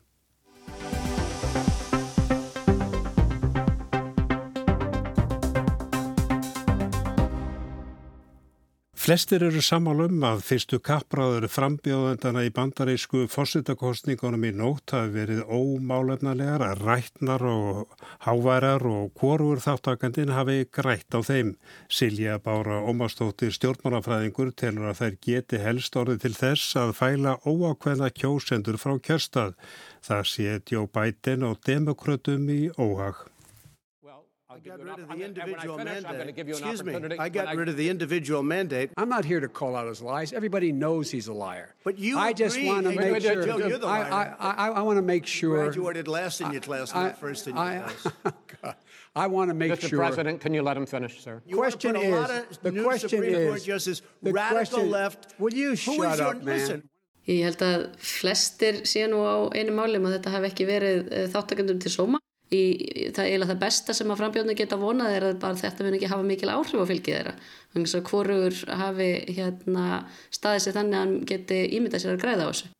Flestir 9.06 9.44
eru 9.46 9.60
sammálum 9.62 10.24
að 10.26 10.40
fyrstu 10.42 10.80
kappráður 10.82 11.44
frambjóðendana 11.54 12.40
í 12.42 12.48
bandarísku 12.50 13.28
fórsettakostningunum 13.30 14.46
í 14.48 14.50
nótt 14.58 14.90
hafi 14.96 15.12
verið 15.14 15.44
ómálefnalegar, 15.46 16.80
rætnar 16.80 17.44
og 17.46 17.84
háværar 18.26 18.82
og 18.90 19.12
hvorur 19.14 19.62
þáttakandin 19.62 20.32
hafi 20.34 20.66
grætt 20.74 21.14
á 21.14 21.22
þeim. 21.22 21.54
Silja 21.86 22.40
Bára 22.42 22.80
Ómastóttir 22.82 23.54
stjórnmálafræðingur 23.54 24.50
telur 24.58 24.90
að 24.90 24.98
þær 25.04 25.16
geti 25.28 25.62
helst 25.62 26.00
orðið 26.02 26.20
til 26.26 26.34
þess 26.40 26.74
að 26.82 26.92
fæla 26.98 27.38
óákveðna 27.46 28.10
kjósendur 28.10 28.82
frá 28.82 28.98
kjörstað. 28.98 29.54
Það 30.02 30.28
sé 30.34 30.58
Joe 30.66 30.90
Biden 30.90 31.46
og 31.46 31.62
demokrautum 31.62 32.50
í 32.50 32.64
óhag. 32.74 33.22
I 34.56 34.68
got 34.68 34.80
rid 34.80 34.98
of 34.98 35.08
the 35.08 35.24
individual 35.24 35.78
mandate. 35.78 36.38
Excuse 36.38 36.84
me. 36.84 37.16
I 37.18 37.28
got 37.28 37.54
rid 37.56 37.68
of 37.68 37.76
the 37.76 37.88
individual 37.90 38.42
mandate. 38.42 38.90
I'm 38.96 39.08
not 39.08 39.24
here 39.24 39.40
to 39.40 39.48
call 39.48 39.76
out 39.76 39.86
his 39.86 40.00
lies. 40.00 40.32
Everybody 40.32 40.72
knows 40.72 41.10
he's 41.10 41.28
a 41.28 41.32
liar. 41.32 41.74
But 41.84 41.98
you 41.98 42.18
I 42.18 42.32
just 42.32 42.56
agree. 42.56 42.68
want 42.68 42.84
to 42.84 42.90
Hey, 42.90 42.96
make 42.96 43.12
wait, 43.12 43.22
sure. 43.22 43.44
Joe, 43.44 43.58
you're 43.58 43.78
the 43.78 43.86
I, 43.86 44.08
liar. 44.08 44.36
I, 44.38 44.50
I, 44.50 44.68
I 44.68 44.82
want 44.82 44.96
to 44.98 45.02
make 45.02 45.26
sure. 45.26 45.64
Graduated 45.64 46.08
last 46.08 46.40
in 46.40 46.52
your 46.52 46.60
class, 46.62 46.94
I, 46.94 47.04
not 47.08 47.18
first 47.18 47.46
in 47.46 47.54
your 47.56 47.64
I, 47.64 47.78
class. 47.78 48.12
God. 48.62 48.76
I 49.14 49.26
want 49.26 49.50
to 49.50 49.54
make 49.54 49.72
Mr. 49.72 49.88
sure. 49.88 49.98
President, 49.98 50.40
can 50.40 50.54
you 50.54 50.62
let 50.62 50.76
him 50.76 50.86
finish, 50.86 51.20
sir? 51.22 51.42
You 51.46 51.56
wanna 51.58 51.70
question 51.70 51.94
put 51.94 52.02
a 52.02 52.06
is, 52.06 52.14
lot 52.14 52.30
of 52.30 52.62
the 52.62 52.72
new 52.72 52.84
question 52.84 53.08
Supreme 53.08 53.32
Court 53.46 53.56
is, 53.58 53.64
justice, 53.64 54.02
the 54.22 54.32
radical 54.32 54.56
question- 54.78 54.90
left. 54.90 55.34
Will 55.38 55.54
you 55.54 55.70
Who 55.70 55.76
shut 55.76 56.12
is 56.12 56.18
your, 56.18 56.28
up, 56.28 56.42
man? 56.42 56.44
listen, 56.44 56.88
Ég 57.26 57.42
held 57.42 57.58
að 57.58 57.96
flestir 57.98 58.82
sé 58.86 59.02
nú 59.10 59.18
á 59.26 59.50
einu 59.50 59.72
málum 59.74 60.04
að 60.06 60.12
þetta 60.20 60.30
hafi 60.30 60.46
ekki 60.52 60.66
verið 60.68 61.08
eh, 61.10 61.24
þáttakendum 61.32 61.80
til 61.82 61.90
sóma. 61.90 62.20
Í, 62.46 62.62
það 63.10 63.24
er 63.24 63.28
eiginlega 63.32 63.50
það 63.50 63.62
besta 63.64 63.94
sem 63.96 64.10
að 64.12 64.20
frambjóðinu 64.20 64.54
geta 64.54 64.78
vonað 64.78 65.16
er 65.16 65.24
að 65.26 65.38
bara 65.42 65.58
þetta 65.58 65.82
mun 65.82 65.96
ekki 65.96 66.10
hafa 66.12 66.26
mikil 66.28 66.52
áhrif 66.52 66.78
á 66.78 66.86
fylgið 66.86 67.16
þeirra. 67.16 67.34
Þannig 67.74 67.94
að 67.98 68.04
hvorugur 68.10 68.58
hafi 68.82 69.08
hérna, 69.34 69.86
staðið 70.30 70.62
sér 70.62 70.76
þannig 70.78 70.96
að 70.96 71.02
hann 71.02 71.16
geti 71.26 71.58
ímyndað 71.74 72.04
sér 72.04 72.14
að 72.14 72.22
græða 72.22 72.46
á 72.46 72.50
þessu. 72.52 72.70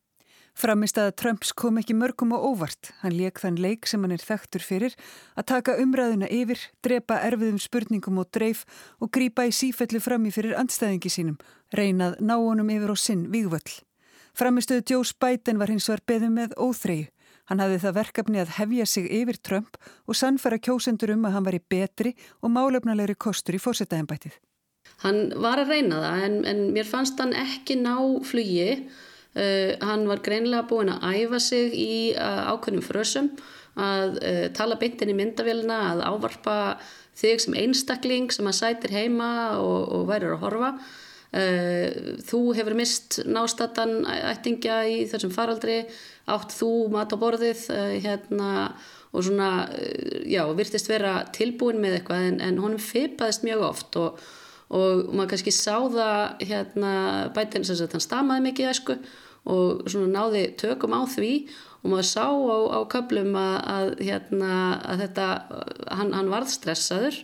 Framist 0.57 0.97
að 0.97 1.11
Trumps 1.21 1.51
kom 1.53 1.75
ekki 1.77 1.93
mörgum 1.93 2.31
og 2.33 2.45
óvart. 2.47 2.93
Hann 3.03 3.13
leik 3.13 3.43
þann 3.43 3.59
leik 3.61 3.85
sem 3.85 4.01
hann 4.01 4.15
er 4.15 4.23
þekktur 4.23 4.63
fyrir 4.65 4.95
að 5.37 5.49
taka 5.51 5.75
umræðuna 5.83 6.31
yfir, 6.33 6.63
drepa 6.81 7.19
erfiðum 7.27 7.59
spurningum 7.61 8.17
og 8.23 8.31
dreif 8.33 8.63
og 8.97 9.11
grípa 9.13 9.45
í 9.45 9.53
sífellu 9.53 10.01
fram 10.01 10.25
í 10.25 10.31
fyrir 10.33 10.57
andstæðingi 10.57 11.11
sínum, 11.13 11.37
reynað 11.77 12.17
ná 12.23 12.39
honum 12.39 12.71
yfir 12.73 12.89
á 12.89 12.97
sinn 12.97 13.27
vígvöll. 13.29 13.83
Framistuðu 14.33 14.95
Joe 14.95 15.13
Biden 15.21 15.61
var 15.61 15.69
hins 15.69 15.91
vegar 15.91 16.07
beðið 16.09 16.33
með 16.39 16.57
óþreyju. 16.57 17.05
Hann 17.47 17.63
hafði 17.63 17.79
það 17.85 17.97
verkefni 18.01 18.41
að 18.41 18.53
hefja 18.57 18.85
sig 18.89 19.07
yfir 19.21 19.39
Trump 19.39 19.77
og 20.05 20.17
sannfæra 20.19 20.59
kjósendur 20.59 21.13
um 21.15 21.27
að 21.27 21.37
hann 21.37 21.47
var 21.47 21.55
í 21.55 21.63
betri 21.63 22.13
og 22.43 22.51
málefnalegri 22.51 23.15
kostur 23.15 23.55
í 23.55 23.61
fórsetaðanbætið. 23.63 24.35
Hann 25.03 25.21
var 25.37 25.61
að 25.61 25.71
reyna 25.75 26.01
það 26.01 26.25
en, 26.25 26.37
en 26.51 26.61
mér 26.75 26.87
fannst 26.89 27.19
hann 27.21 27.35
ekki 27.37 27.77
ná 27.79 27.95
flugi. 28.27 28.87
Uh, 29.37 29.75
hann 29.85 30.07
var 30.09 30.23
greinlega 30.25 30.65
búinn 30.65 30.89
að 30.89 31.03
æfa 31.13 31.39
sig 31.43 31.75
í 31.77 31.97
uh, 32.17 32.47
ákveðnum 32.55 32.81
frösum, 32.81 33.27
að 33.77 34.15
uh, 34.17 34.45
tala 34.57 34.79
beintin 34.81 35.11
í 35.13 35.17
myndavélina, 35.17 35.77
að 35.91 36.01
ávarpa 36.09 36.55
þig 37.17 37.43
sem 37.43 37.57
einstakling 37.61 38.31
sem 38.33 38.49
að 38.49 38.57
sætir 38.57 38.95
heima 38.95 39.29
og, 39.61 39.83
og 39.93 40.07
værir 40.09 40.33
að 40.33 40.41
horfa. 40.47 40.71
Uh, 41.27 42.15
þú 42.23 42.41
hefur 42.55 42.77
mist 42.79 43.19
nástatan 43.27 44.05
ættingja 44.07 44.79
í 44.87 45.01
þessum 45.11 45.33
faraldri, 45.35 45.81
átt 46.31 46.55
þú 46.55 46.71
mat 46.93 47.11
á 47.11 47.17
borðið 47.19 47.65
uh, 47.75 47.93
hérna, 47.99 48.51
og 49.11 49.27
svona, 49.27 49.51
uh, 49.67 50.17
já, 50.23 50.45
virtist 50.55 50.87
vera 50.87 51.19
tilbúin 51.35 51.83
með 51.83 51.99
eitthvað 51.99 52.29
en, 52.29 52.41
en 52.47 52.61
honum 52.63 52.79
fipaðist 52.79 53.43
mjög 53.43 53.65
oft 53.73 53.99
og 53.99 54.27
og 54.67 55.13
maður 55.15 55.31
kannski 55.31 55.53
sá 55.55 55.77
það 55.79 56.43
hérna 56.49 56.91
bætinn 57.35 57.63
sem 57.67 57.77
sagt 57.79 57.95
hann 57.95 58.03
stamaði 58.03 58.49
mikið 58.49 58.71
æsku 58.73 58.97
og 59.47 59.87
svona 59.87 60.09
náði 60.11 60.43
tökum 60.59 60.95
á 60.97 61.07
því 61.07 61.31
og 61.83 61.91
maður 61.93 62.09
sá 62.09 62.25
á, 62.27 62.57
á 62.75 62.79
köplum 62.91 63.37
að, 63.39 63.55
að 63.75 63.91
hérna 64.09 64.53
að 64.83 65.03
þetta, 65.05 65.27
hann, 65.99 66.11
hann 66.17 66.31
varð 66.33 66.51
stressaður 66.51 67.21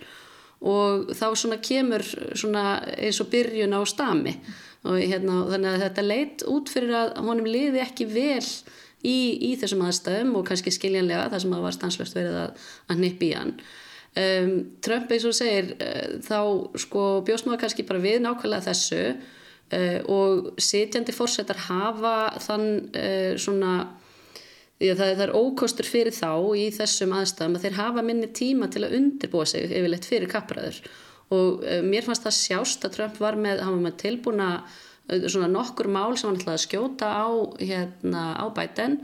og 0.64 1.10
þá 1.12 1.26
svona 1.36 1.60
kemur 1.64 2.04
svona 2.40 2.66
eins 2.96 3.20
og 3.24 3.30
byrjun 3.34 3.76
á 3.76 3.82
stami. 3.90 4.38
Og 4.88 5.00
hérna 5.00 5.44
þannig 5.48 5.70
að 5.70 5.84
þetta 5.86 6.06
leit 6.08 6.46
út 6.52 6.72
fyrir 6.72 6.96
að 7.00 7.14
honum 7.24 7.48
liði 7.48 7.84
ekki 7.84 8.08
vel 8.12 8.44
í, 9.04 9.18
í 9.52 9.54
þessum 9.60 9.84
aðstæðum 9.88 10.36
og 10.40 10.48
kannski 10.48 10.74
skiljanlega 10.74 11.30
það 11.32 11.46
sem 11.46 11.56
að 11.56 11.66
var 11.68 11.78
stanslöst 11.78 12.18
verið 12.18 12.40
að, 12.42 12.68
að 12.92 13.04
nippi 13.04 13.32
í 13.32 13.38
hann. 13.38 13.56
Um, 14.14 14.52
Trump 14.86 15.12
eins 15.12 15.26
og 15.26 15.34
segir 15.34 15.72
uh, 15.82 16.20
þá 16.22 16.40
sko 16.84 17.06
bjóst 17.26 17.48
maður 17.48 17.64
kannski 17.64 17.88
bara 17.88 18.04
við 18.04 18.20
nákvæmlega 18.22 18.68
þessu 18.68 19.02
uh, 19.10 20.00
og 20.12 20.52
sitjandi 20.62 21.16
fórsetar 21.16 21.64
hafa 21.66 22.16
þann 22.44 22.68
uh, 22.94 23.34
svona 23.42 23.74
já, 24.84 24.94
það, 25.00 25.16
það 25.16 25.26
er 25.26 25.36
ókostur 25.40 25.90
fyrir 25.90 26.16
þá 26.16 26.32
í 26.60 26.68
þessum 26.76 27.18
aðstæðum 27.18 27.58
að 27.58 27.68
þeir 27.68 27.80
hafa 27.80 28.06
minni 28.06 28.30
tíma 28.36 28.70
til 28.72 28.84
að 28.86 28.96
undirbúa 29.00 29.50
sig 29.50 29.68
yfirleitt 29.72 30.08
fyrir 30.10 30.32
kappræður. 30.32 30.80
Og 31.34 31.64
mér 31.88 32.06
fannst 32.06 32.28
það 32.28 32.36
sjást 32.38 32.84
að 32.86 32.98
Trump 32.98 33.22
var 33.24 33.38
með, 33.40 33.64
var 33.64 33.80
með 33.82 33.96
tilbúna 34.04 34.50
svona 35.10 35.50
nokkur 35.52 35.90
mál 35.92 36.16
sem 36.18 36.30
hann 36.30 36.40
ætlaði 36.40 36.60
að 36.60 36.66
skjóta 36.68 37.10
á 37.12 37.28
hérna 37.60 38.28
á 38.40 38.46
bæten 38.56 39.00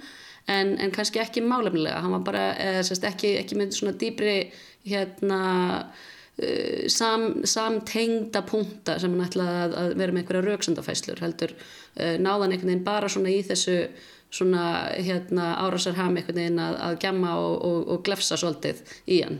en, 0.50 0.77
en 0.79 0.93
kannski 0.95 1.19
ekki 1.21 1.43
málefnilega, 1.43 2.00
hann 2.03 2.15
var 2.15 2.24
bara 2.25 2.45
eða, 2.55 2.86
sérst, 2.88 3.07
ekki, 3.09 3.33
ekki 3.41 3.57
með 3.59 3.75
svona 3.77 3.98
dýbri 4.00 4.38
hérna 4.88 5.41
sam, 6.88 7.43
samtengda 7.43 8.45
punta 8.48 8.95
sem 9.01 9.12
hann 9.12 9.27
ætlaði 9.27 9.57
að, 9.65 9.75
að 9.81 9.98
vera 10.00 10.15
með 10.15 10.24
einhverja 10.24 10.45
rauksandafæslur 10.48 11.24
heldur 11.25 11.55
náðan 11.98 12.53
einhvern 12.53 12.71
veginn 12.71 12.88
bara 12.88 13.12
svona 13.12 13.33
í 13.33 13.41
þessu 13.43 13.81
svona 14.29 14.65
hérna 14.93 15.55
árásarham 15.65 16.17
einhvern 16.17 16.41
veginn 16.41 16.62
að, 16.62 16.75
að 16.86 17.00
gjamma 17.05 17.38
og, 17.41 17.55
og, 17.65 17.79
og 17.95 18.03
glefsa 18.05 18.38
svolítið 18.38 18.83
í 19.09 19.24
hann 19.25 19.39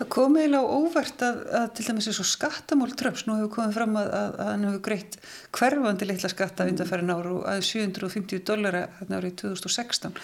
Það 0.00 0.08
kom 0.14 0.36
eiginlega 0.40 0.76
óvart 0.80 1.22
að, 1.26 1.40
að 1.58 1.64
til 1.76 1.84
dæmis 1.90 2.06
eins 2.08 2.18
og 2.22 2.28
skattamál 2.30 2.94
Trumps, 2.96 3.26
nú 3.28 3.34
hefur 3.36 3.50
komið 3.52 3.74
fram 3.76 3.98
að, 4.00 4.06
að, 4.16 4.36
að 4.40 4.46
hann 4.48 4.62
hefur 4.64 4.78
greitt 4.86 5.16
hverfandi 5.58 6.06
litla 6.08 6.30
skatta 6.32 6.66
undanfærin 6.70 7.12
ára 7.12 7.32
og 7.34 7.42
að 7.50 7.60
750 7.68 8.40
dollara 8.48 8.80
hérna 8.96 9.18
árið 9.20 9.34
2016. 9.42 10.14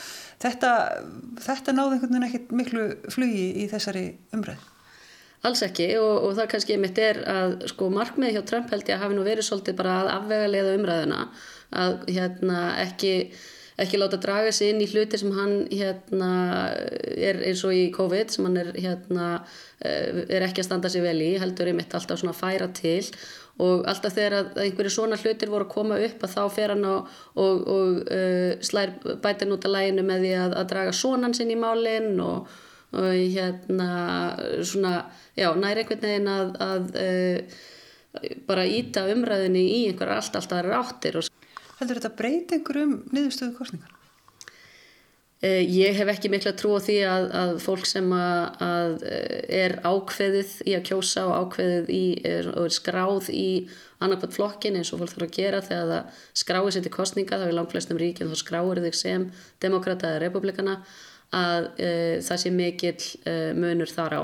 Þetta, 0.41 0.71
þetta 1.45 1.75
náði 1.77 1.99
einhvern 1.99 2.15
veginn 2.15 2.27
ekkit 2.31 2.55
miklu 2.57 2.87
flugi 3.13 3.45
í 3.61 3.67
þessari 3.69 4.07
umræð? 4.39 4.65
Alls 5.45 5.65
ekki 5.67 5.91
og, 6.01 6.15
og 6.25 6.33
það 6.41 6.49
kannski 6.55 6.79
mitt 6.81 7.03
er 7.05 7.21
að 7.29 7.59
sko 7.75 7.91
markmiði 7.93 8.39
hjá 8.39 8.47
Trump 8.49 8.73
held 8.73 8.89
ég 8.89 8.97
að 8.97 9.05
hafi 9.05 9.19
nú 9.19 9.27
verið 9.29 9.51
svolítið 9.51 9.77
bara 9.83 9.99
að 9.99 10.15
afvega 10.15 10.49
leiða 10.55 10.73
umræðuna 10.79 11.21
að 11.85 11.99
hérna 12.17 12.65
ekki 12.87 13.13
ekki 13.83 13.99
láta 14.01 14.19
draga 14.21 14.53
sig 14.55 14.73
inn 14.73 14.81
í 14.81 14.89
hluti 14.89 15.19
sem 15.21 15.33
hann 15.37 15.57
hérna, 15.69 16.31
er 17.13 17.43
eins 17.45 17.65
og 17.67 17.75
í 17.77 17.89
COVID 17.95 18.33
sem 18.33 18.47
hann 18.49 18.61
er, 18.61 18.71
hérna, 18.73 19.27
er 19.85 20.47
ekki 20.47 20.63
að 20.63 20.69
standa 20.71 20.93
sig 20.93 21.05
vel 21.05 21.19
í, 21.21 21.35
heldur 21.41 21.69
einmitt 21.71 21.95
alltaf 21.97 22.21
svona 22.21 22.33
að 22.33 22.41
færa 22.41 22.71
til. 22.77 23.03
Og 23.63 23.87
alltaf 23.89 24.13
þegar 24.17 24.51
einhverju 24.61 24.93
svona 24.93 25.17
hlutir 25.21 25.53
voru 25.53 25.65
að 25.65 25.73
koma 25.73 26.01
upp 26.05 26.25
að 26.25 26.33
þá 26.35 26.43
fer 26.53 26.75
hann 26.75 26.85
og, 26.89 27.13
og, 27.41 27.63
og 27.73 28.03
uh, 28.13 28.51
slær 28.65 28.93
bætin 29.25 29.55
út 29.57 29.65
af 29.65 29.73
læginu 29.73 30.05
með 30.05 30.27
því 30.27 30.33
að, 30.43 30.57
að 30.61 30.69
draga 30.73 30.97
sonan 30.97 31.37
sinn 31.37 31.53
í 31.55 31.57
málinn 31.61 32.21
og, 32.21 32.51
og 32.97 33.09
hérna 33.13 33.89
svona, 34.61 34.99
já, 35.37 35.49
næri 35.57 35.85
einhvern 35.85 36.05
veginn 36.05 36.29
að, 36.33 36.53
að 36.67 37.01
uh, 37.01 37.65
bara 38.49 38.69
íta 38.69 39.07
umræðinni 39.13 39.65
í 39.73 39.81
einhverjar 39.89 40.21
allt 40.21 40.37
alltaf 40.41 40.77
áttir 40.83 41.21
og 41.21 41.33
Heldur 41.81 42.01
þetta 42.01 42.17
breyti 42.17 42.59
einhverjum 42.59 42.99
niðurstöðu 43.13 43.57
kostningar? 43.59 43.93
Eh, 45.45 45.61
ég 45.69 45.93
hef 45.99 46.09
ekki 46.09 46.31
mikla 46.33 46.55
trú 46.57 46.73
á 46.75 46.81
því 46.81 46.95
að, 47.05 47.27
að 47.37 47.51
fólk 47.61 47.85
sem 47.85 48.07
að, 48.17 48.63
að 48.65 49.03
eh, 49.05 49.43
er 49.59 49.75
ákveðið 49.85 50.55
í 50.65 50.77
að 50.79 50.87
kjósa 50.89 51.27
og 51.29 51.35
ákveðið 51.43 51.91
í, 51.93 52.05
er, 52.25 52.49
er 52.57 52.73
skráð 52.73 53.29
í 53.37 53.51
annarkvæmt 54.01 54.37
flokkin 54.39 54.79
eins 54.81 54.95
og 54.95 55.03
fólk 55.03 55.13
þarf 55.13 55.27
að 55.27 55.37
gera 55.37 55.61
þegar 55.67 55.91
það 55.93 56.25
skráir 56.41 56.73
sér 56.73 56.87
til 56.87 56.95
kostninga, 56.97 57.37
það 57.37 57.51
er 57.51 57.59
langt 57.59 57.75
flestum 57.75 58.01
ríkjum 58.01 58.33
þá 58.33 58.41
skráir 58.41 58.81
þig 58.87 58.97
sem 58.97 59.29
demokrata 59.63 60.15
eða 60.15 60.25
republikana 60.25 60.79
að 61.37 61.69
e, 61.77 61.91
það 62.25 62.43
sé 62.43 62.53
mikill 62.55 63.07
e, 63.27 63.37
munur 63.57 63.93
þar 63.93 64.17
á 64.17 64.23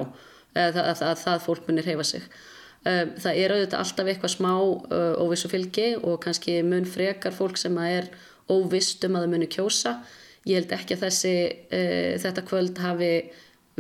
að, 0.65 0.81
að 0.81 1.23
það 1.25 1.45
fólk 1.47 1.69
munir 1.69 1.89
heifa 1.89 2.07
sig. 2.07 2.27
E, 2.83 2.93
það 3.23 3.39
er 3.39 3.55
auðvitað 3.55 3.83
alltaf 3.85 4.09
eitthvað 4.11 4.35
smá 4.35 4.53
óvissu 5.23 5.51
fylgi 5.53 5.93
og 6.01 6.19
kannski 6.25 6.59
mun 6.67 6.89
frekar 6.89 7.35
fólk 7.37 7.61
sem 7.61 7.77
er 7.85 8.11
óvist 8.51 9.05
um 9.07 9.17
að 9.17 9.27
það 9.27 9.33
munir 9.37 9.53
kjósa 9.53 9.97
ég 10.49 10.59
held 10.59 10.75
ekki 10.75 10.97
að 10.97 11.05
þessi, 11.07 11.35
uh, 11.71 12.13
þetta 12.23 12.47
kvöld 12.49 12.83
hafi 12.83 13.13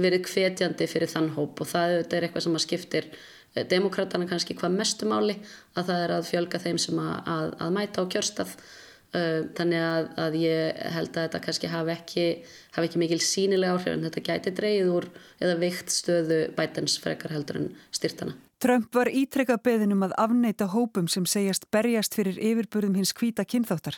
verið 0.03 0.29
hvetjandi 0.31 0.89
fyrir 0.89 1.11
þann 1.11 1.33
hóp 1.37 1.61
og 1.63 1.69
það 1.69 1.97
er 2.01 2.27
eitthvað 2.27 2.47
sem 2.47 2.59
að 2.59 2.65
skiptir 2.67 3.09
uh, 3.13 3.65
demokratana 3.71 4.29
kannski 4.31 4.57
hvað 4.59 4.79
mestumáli 4.79 5.37
að 5.75 5.91
það 5.91 6.05
er 6.05 6.15
að 6.19 6.31
fjölga 6.31 6.63
þeim 6.63 6.79
sem 6.83 7.03
að, 7.03 7.17
að, 7.35 7.51
að 7.67 7.75
mæta 7.79 8.07
á 8.07 8.11
kjörstað 8.15 8.55
uh, 8.55 9.41
þannig 9.59 9.89
að, 9.89 10.13
að 10.27 10.39
ég 10.43 10.81
held 10.99 11.11
að 11.11 11.27
þetta 11.27 11.43
kannski 11.49 11.73
hafi 11.75 11.95
ekki, 11.97 12.29
hafi 12.77 12.91
ekki 12.91 13.03
mikil 13.03 13.21
sínilega 13.27 13.75
áhrif 13.75 13.97
en 13.97 14.07
þetta 14.07 14.27
gæti 14.31 14.57
dreyið 14.63 14.95
úr 14.95 15.11
eða 15.43 15.59
veikt 15.67 15.95
stöðu 15.95 16.43
bætens 16.57 16.99
frekar 17.03 17.35
heldur 17.35 17.65
en 17.65 17.71
styrtana. 17.91 18.39
Trump 18.62 18.95
var 18.95 19.09
ítrekka 19.11 19.57
beðinum 19.59 20.04
að 20.07 20.12
afneita 20.23 20.69
hópum 20.71 21.09
sem 21.11 21.25
segjast 21.26 21.64
berjast 21.75 22.14
fyrir 22.14 22.37
yfirburðum 22.38 22.95
hins 23.00 23.11
hvita 23.19 23.42
kynþáttar. 23.42 23.97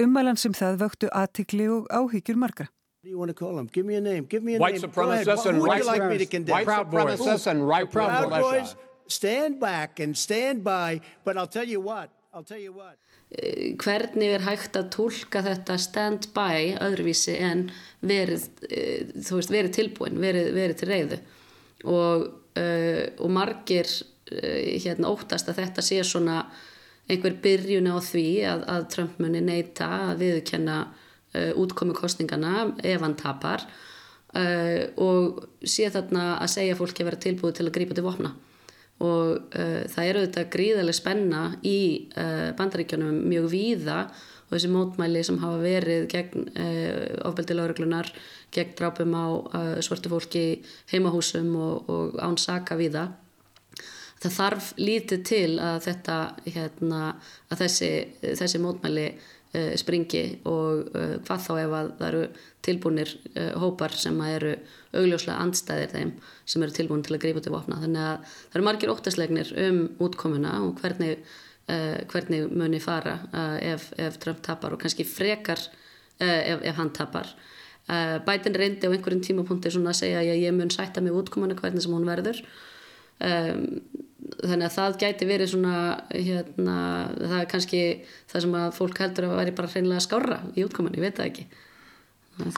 Ummælan 0.00 0.38
sem 0.40 0.54
það 0.56 0.78
vöktu 0.80 1.10
aðtikli 1.12 1.66
og 1.68 1.90
áhyggjur 1.92 2.38
margra. 2.40 2.70
White 3.02 3.34
supremacists 4.80 5.46
and 5.46 5.60
right, 5.60 5.84
like 5.84 6.00
white 6.00 6.30
supremacists 6.64 7.46
and 7.46 7.68
right 7.68 7.90
proud 7.90 8.30
boys. 8.30 8.76
Stand 9.08 9.60
back 9.60 10.00
and 10.00 10.16
stand 10.16 10.64
by, 10.64 11.00
but 11.24 11.36
I'll 11.36 11.46
tell 11.46 11.68
you 11.68 11.80
what, 11.80 12.08
I'll 12.32 12.44
tell 12.44 12.62
you 12.62 12.72
what. 12.72 12.96
Eh, 13.32 13.74
hvernig 13.76 14.38
er 14.38 14.44
hægt 14.46 14.76
að 14.76 14.88
tólka 14.92 15.42
þetta 15.44 15.78
stand 15.80 16.30
by 16.32 16.76
öðruvísi 16.80 17.36
en 17.40 17.70
verið, 18.00 18.48
eh, 18.70 19.04
þú 19.20 19.40
veist, 19.40 19.52
verið 19.52 19.72
tilbúin, 19.76 20.16
verið, 20.20 20.52
verið 20.56 20.76
til 20.80 20.88
reyðu 20.88 21.18
og, 21.84 22.41
uh, 22.58 23.04
og 23.22 23.32
margir 23.32 23.88
uh, 23.88 24.66
hérna 24.82 25.12
óttast 25.12 25.50
að 25.50 25.62
þetta 25.62 25.84
sé 25.84 26.02
svona 26.06 26.42
einhver 27.10 27.34
byrjun 27.42 27.90
á 27.90 27.98
því 28.02 28.26
að, 28.48 28.66
að 28.74 28.90
Trump 28.94 29.22
muni 29.22 29.42
neyta 29.44 29.88
að 30.10 30.26
viðkenna 30.26 30.76
uh, 30.86 31.52
útkomi 31.60 31.96
kostningana 31.96 32.70
ef 32.78 33.02
hann 33.02 33.18
tapar 33.18 33.66
uh, 33.66 34.82
og 35.02 35.42
sé 35.64 35.90
þarna 35.92 36.36
að 36.38 36.54
segja 36.56 36.78
fólki 36.78 37.04
að 37.04 37.12
vera 37.12 37.22
tilbúið 37.26 37.58
til 37.58 37.68
að 37.68 37.76
grípa 37.76 37.98
til 37.98 38.06
vopna. 38.06 38.34
Og 39.02 39.56
uh, 39.58 39.82
það 39.90 40.08
eru 40.08 40.26
þetta 40.26 40.48
gríðarlega 40.52 40.98
spenna 41.00 41.42
í 41.66 41.78
uh, 42.14 42.52
bandaríkjónum 42.58 43.24
mjög 43.32 43.48
víða 43.52 43.98
og 44.52 44.58
þessi 44.58 44.70
mótmæli 44.74 45.24
sem 45.24 45.40
hafa 45.40 45.62
verið 45.64 46.06
gegn 46.12 46.46
uh, 46.52 47.28
ofbeldilauruglunar, 47.30 48.12
gegn 48.52 48.76
drápum 48.76 49.16
á 49.16 49.26
uh, 49.32 49.74
svartu 49.80 50.12
fólki 50.12 50.44
heimahúsum 50.92 51.56
og, 51.56 51.90
og 51.90 52.20
án 52.20 52.36
saka 52.36 52.76
víða 52.76 53.08
það 54.22 54.34
þarf 54.36 54.72
lítið 54.78 55.22
til 55.26 55.52
að 55.62 55.78
þetta 55.88 56.16
hérna, 56.46 57.04
að 57.50 57.62
þessi, 57.64 57.90
þessi 58.22 58.60
mótmæli 58.62 59.06
uh, 59.10 59.72
springi 59.80 60.24
og 60.48 60.92
uh, 60.92 61.14
hvað 61.26 61.46
þá 61.46 61.52
ef 61.64 61.76
að 61.78 61.90
það 61.98 62.08
eru 62.08 62.24
tilbúinir 62.66 63.14
uh, 63.32 63.52
hópar 63.62 63.96
sem 63.98 64.20
eru 64.28 64.54
augljóslega 64.92 65.38
andstæðir 65.42 65.94
þeim 65.94 66.12
sem 66.44 66.66
eru 66.66 66.76
tilbúin 66.76 67.06
til 67.06 67.16
að 67.16 67.24
greipa 67.24 67.42
til 67.44 67.54
vopna. 67.54 67.80
Þannig 67.82 68.04
að 68.10 68.36
það 68.36 68.58
eru 68.58 68.68
margir 68.68 68.94
óttaslegnir 68.94 69.54
um 69.66 69.80
útkomuna 70.06 70.58
og 70.66 70.82
hvernig, 70.82 71.24
hvernig 72.12 72.46
muni 72.52 72.80
fara 72.82 73.16
ef, 73.62 73.90
ef 73.96 74.18
Trump 74.22 74.42
tapar 74.44 74.74
og 74.74 74.82
kannski 74.82 75.06
frekar 75.08 75.60
ef, 76.18 76.60
ef 76.62 76.76
hann 76.78 76.92
tapar. 76.94 77.30
Biden 78.26 78.54
reyndi 78.54 78.86
á 78.86 78.92
einhverjum 78.92 79.22
tímapunkti 79.24 79.72
að 79.72 79.96
segja 79.98 80.22
að 80.22 80.42
ég 80.44 80.54
mun 80.54 80.70
sætta 80.70 81.02
mig 81.02 81.16
útkomuna 81.16 81.56
hvernig 81.58 81.82
sem 81.82 81.94
hún 81.94 82.06
verður. 82.06 82.38
Þannig 83.18 84.66
að 84.68 84.76
það 84.76 85.00
gæti 85.02 85.26
verið 85.26 85.50
svona 85.50 85.74
hérna, 86.12 86.76
það 87.18 87.36
er 87.40 87.50
kannski 87.50 87.82
það 88.30 88.44
sem 88.46 88.54
að 88.60 88.68
fólk 88.78 89.02
heldur 89.02 89.28
að 89.28 89.36
væri 89.40 89.56
bara 89.58 89.72
hreinlega 89.74 90.04
skára 90.04 90.38
í 90.54 90.64
útkoman, 90.66 90.94
ég 90.96 91.04
veit 91.08 91.18
það 91.18 91.32
ekki. 91.32 91.48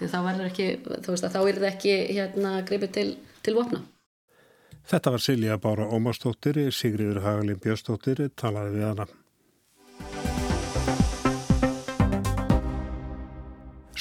Þá 0.04 0.20
verður 0.22 0.50
ekki 0.50 0.68
veist, 0.84 1.24
þá 1.24 1.40
er 1.40 1.58
það 1.58 1.70
ekki 1.72 1.96
hérna 2.12 2.54
greipið 2.68 2.94
til, 2.94 3.08
til 3.42 3.56
vopna 3.56 3.80
Þetta 4.84 5.14
var 5.14 5.22
Silja 5.24 5.58
Bára 5.58 5.88
Ómarsdóttir 5.88 6.60
Sigriður 6.72 7.22
Hagalín 7.24 7.60
Björnsdóttir 7.62 8.26
talaði 8.36 8.78
við 8.78 8.88
hana 8.92 9.06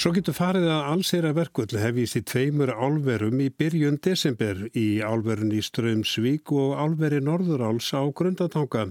Svo 0.03 0.09
getur 0.11 0.35
farið 0.35 0.65
að 0.67 0.87
allsera 0.91 1.29
verkull 1.37 1.77
hefjist 1.79 2.17
í 2.17 2.21
tveimur 2.27 2.73
álverum 2.75 3.39
í 3.39 3.45
byrjun 3.53 3.99
desember 4.03 4.65
í 4.75 4.99
álverun 4.99 5.53
í 5.55 5.61
Strömsvík 5.63 6.51
og 6.51 6.73
álveri 6.75 7.21
Norðuráls 7.23 7.93
á 7.95 8.03
Grundatanga. 8.11 8.89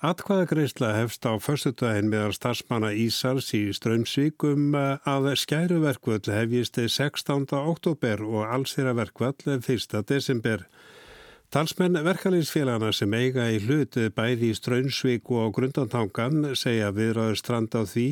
Atkvæðagreysla 0.00 0.94
hefst 0.94 1.28
á 1.28 1.36
förstutæðin 1.36 2.08
meðal 2.08 2.32
starfsmanna 2.38 2.94
Ísars 2.96 3.50
í 3.58 3.66
Strömsvík 3.76 4.46
um 4.48 4.72
að 4.78 5.28
skæruverkvöld 5.42 6.32
hefjist 6.32 6.80
16. 6.80 7.44
oktober 7.60 8.24
og 8.24 8.48
allsera 8.48 8.96
verkvöld 8.96 9.44
1. 9.44 10.00
desember. 10.08 10.64
Talsmenn 11.54 11.94
verkalinsfélagana 12.02 12.88
sem 12.90 13.12
eiga 13.14 13.44
í 13.46 13.60
hlut 13.62 13.94
bæði 14.16 14.48
í 14.50 14.54
Straunsvík 14.58 15.28
og 15.38 15.52
Grundantangan 15.54 16.48
segja 16.58 16.88
viðraður 16.96 17.38
strand 17.38 17.76
á 17.78 17.86
því 17.86 18.06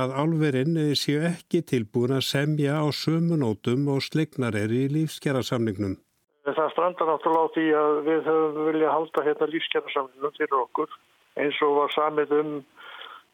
að 0.00 0.14
álverinn 0.22 0.78
séu 0.96 1.26
ekki 1.28 1.60
tilbúin 1.72 2.16
að 2.16 2.24
semja 2.30 2.78
á 2.80 2.88
sömunótum 2.96 3.84
og 3.92 4.00
slegnar 4.06 4.56
er 4.56 4.72
í 4.72 4.86
lífskjærasamningnum. 4.94 5.98
Það 6.48 6.72
strandar 6.72 7.12
náttúrulega 7.12 7.44
á 7.44 7.54
því 7.58 7.68
að 7.82 8.00
við 8.08 8.24
höfum 8.30 8.66
viljað 8.70 8.96
halda 8.96 9.28
hérna 9.28 9.52
lífskjærasamningnum 9.52 10.36
fyrir 10.40 10.58
okkur 10.62 10.98
eins 11.44 11.62
og 11.68 11.78
var 11.82 11.96
samið 12.00 12.36
um 12.40 12.58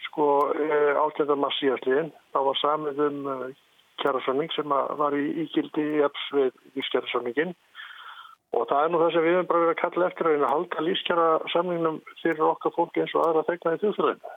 sko 0.09 0.31
ákveðarmass 1.07 1.63
síðastliðin. 1.63 2.11
Það 2.35 2.51
var 2.51 2.65
samið 2.67 3.07
um 3.07 3.27
eh, 3.37 3.51
kjærasamning 4.03 4.57
sem 4.59 4.75
var 4.75 5.15
í 5.15 5.29
ígildi 5.47 5.93
í 6.01 6.09
eps 6.11 6.33
við 6.35 6.51
lífskjærasamningin 6.75 7.55
Og 8.53 8.69
það 8.69 8.85
er 8.85 8.93
nú 8.93 9.01
það 9.01 9.13
sem 9.15 9.27
við 9.27 9.35
hefum 9.37 9.51
bara 9.51 9.65
verið 9.65 9.75
að 9.75 9.83
kalla 9.83 10.09
eftir 10.11 10.31
að 10.31 10.47
halda 10.53 10.87
lífskjara 10.87 11.29
samningnum 11.55 12.01
fyrir 12.21 12.49
okkar 12.51 12.75
fólki 12.77 13.05
eins 13.05 13.15
og 13.17 13.27
aðra 13.27 13.47
þegna 13.49 13.77
í 13.77 13.83
þjóðfjörðinu. 13.85 14.35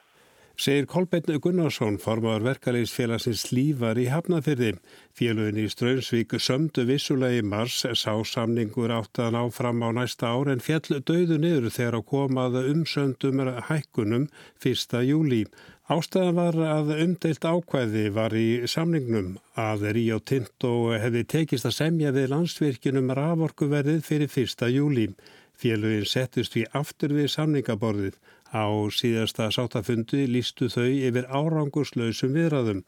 Segir 0.55 0.85
Kolbeinn 0.87 1.39
Gunnarsson, 1.43 1.97
formadur 1.99 2.45
verkalegisfélagsins 2.45 3.49
Lífar 3.51 3.97
í 3.99 4.05
Hafnafyrði. 4.07 4.77
Félugin 5.11 5.59
í 5.59 5.65
Straunsvík 5.67 6.31
sömdu 6.39 6.85
vissulegi 6.87 7.41
mars 7.43 7.81
sá 7.83 8.13
samningur 8.23 8.93
áttan 8.95 9.35
áfram 9.35 9.83
á 9.83 9.91
næsta 9.91 10.31
ár 10.31 10.53
en 10.53 10.63
fjall 10.63 11.01
döðu 11.03 11.41
niður 11.43 11.67
þegar 11.75 11.99
að 11.99 12.07
komaða 12.13 12.63
umsöndum 12.71 13.43
hækkunum 13.67 14.29
1. 14.63 14.95
júli. 15.03 15.43
Ástæðan 15.85 16.33
var 16.39 16.55
að 16.65 16.87
umdeilt 17.03 17.43
ákvæði 17.45 18.07
var 18.15 18.33
í 18.33 18.65
samningnum 18.65 19.35
að 19.53 19.83
Ríó 19.93 20.15
Tinto 20.17 20.71
hefði 20.97 21.21
tekist 21.29 21.67
að 21.69 21.75
semja 21.77 22.13
við 22.15 22.31
landsvirkjunum 22.31 23.11
raforkuverðið 23.19 23.99
fyrir 24.07 24.33
1. 24.33 24.65
júli. 24.73 25.05
Félugin 25.53 26.09
settist 26.09 26.57
við 26.57 26.73
aftur 26.81 27.13
við 27.13 27.29
samningaborðið. 27.35 28.17
Á 28.49 28.65
síðasta 28.89 29.51
sátafundi 29.53 30.25
lístu 30.25 30.71
þau 30.73 30.89
yfir 30.89 31.29
árangurslausum 31.29 32.33
viðræðum. 32.33 32.81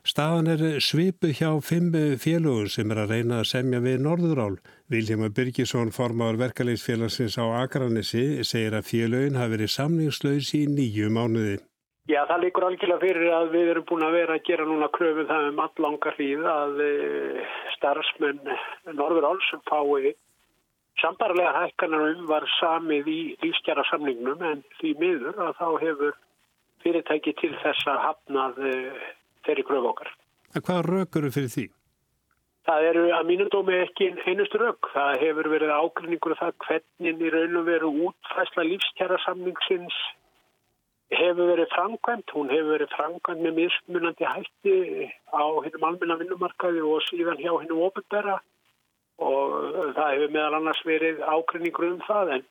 Staðan 0.00 0.48
er 0.48 0.66
svipu 0.80 1.34
hjá 1.36 1.60
fimm 1.60 1.92
félugur 2.16 2.72
sem 2.72 2.88
er 2.88 3.04
að 3.04 3.18
reyna 3.18 3.42
að 3.42 3.50
semja 3.52 3.84
við 3.84 4.00
Norðurál. 4.06 4.54
Viljama 4.88 5.28
Byrkisson, 5.28 5.92
formar 5.92 6.40
verkalegsfélagsins 6.40 7.36
á 7.36 7.44
Akranissi, 7.66 8.40
segir 8.48 8.80
að 8.80 8.88
félugin 8.94 9.36
hafi 9.36 9.58
verið 9.58 9.76
samningslaus 9.76 10.54
í 10.56 10.64
nýju 10.72 11.12
mánuði. 11.12 11.60
Já, 12.10 12.24
það 12.26 12.40
líkur 12.42 12.64
algjörlega 12.66 13.02
fyrir 13.04 13.32
að 13.36 13.52
við 13.52 13.68
erum 13.70 13.84
búin 13.86 14.02
að 14.02 14.16
vera 14.16 14.36
að 14.38 14.46
gera 14.48 14.64
núna 14.66 14.88
kröfum 14.90 15.28
það 15.28 15.44
um 15.50 15.60
allangar 15.62 16.16
hríð 16.16 16.46
að 16.50 16.80
eh, 16.82 17.52
starfsmenn 17.76 18.40
Norður 18.98 19.28
Álsum 19.28 19.62
fái 19.68 20.16
sambarlega 20.98 21.52
hækkanar 21.54 22.08
um 22.08 22.26
var 22.28 22.46
samið 22.56 23.10
í 23.12 23.20
lífstjara 23.44 23.84
samningnum 23.92 24.42
en 24.42 24.64
því 24.80 24.94
miður 25.00 25.38
að 25.46 25.52
þá 25.60 25.68
hefur 25.84 26.16
fyrirtæki 26.82 27.36
til 27.38 27.52
þess 27.62 27.90
að 27.92 28.02
hafnað 28.08 28.62
eh, 28.72 29.10
þeirri 29.46 29.66
kröf 29.68 29.90
okkar. 29.92 30.10
En 30.56 30.64
hvað 30.66 30.88
rökur 30.88 31.24
eru 31.24 31.34
fyrir 31.36 31.52
því? 31.54 31.66
Það 32.68 32.86
eru 32.90 33.04
að 33.16 33.28
mínum 33.28 33.50
dómi 33.52 33.76
ekki 33.84 34.10
einustu 34.28 34.58
rök. 34.60 34.90
Það 34.94 35.20
hefur 35.22 35.48
verið 35.54 35.76
ágrinningur 35.78 36.34
af 36.34 36.42
það 36.42 36.58
hvernig 36.66 37.22
í 37.22 37.30
raun 37.36 37.60
og 37.60 37.68
veru 37.70 37.92
útfæsla 38.08 38.66
lífstjara 38.66 39.20
samningsins 39.24 40.00
hefur 41.10 41.50
verið 41.50 41.70
framkvæmt, 41.74 42.32
hún 42.36 42.50
hefur 42.52 42.76
verið 42.76 42.94
framkvæmt 42.94 43.42
með 43.44 43.56
mismunandi 43.58 44.26
hætti 44.30 44.76
á 45.34 45.42
hennum 45.64 45.86
almenna 45.88 46.16
vinnumarkaði 46.20 46.82
og 46.86 47.02
síðan 47.08 47.40
hjá 47.42 47.52
hennum 47.56 47.82
ofinbera 47.88 48.38
og 49.20 49.56
það 49.96 50.12
hefur 50.14 50.34
meðal 50.36 50.58
annars 50.60 50.82
verið 50.86 51.22
ákveðningur 51.26 51.88
um 51.90 52.02
það 52.06 52.34
en 52.36 52.44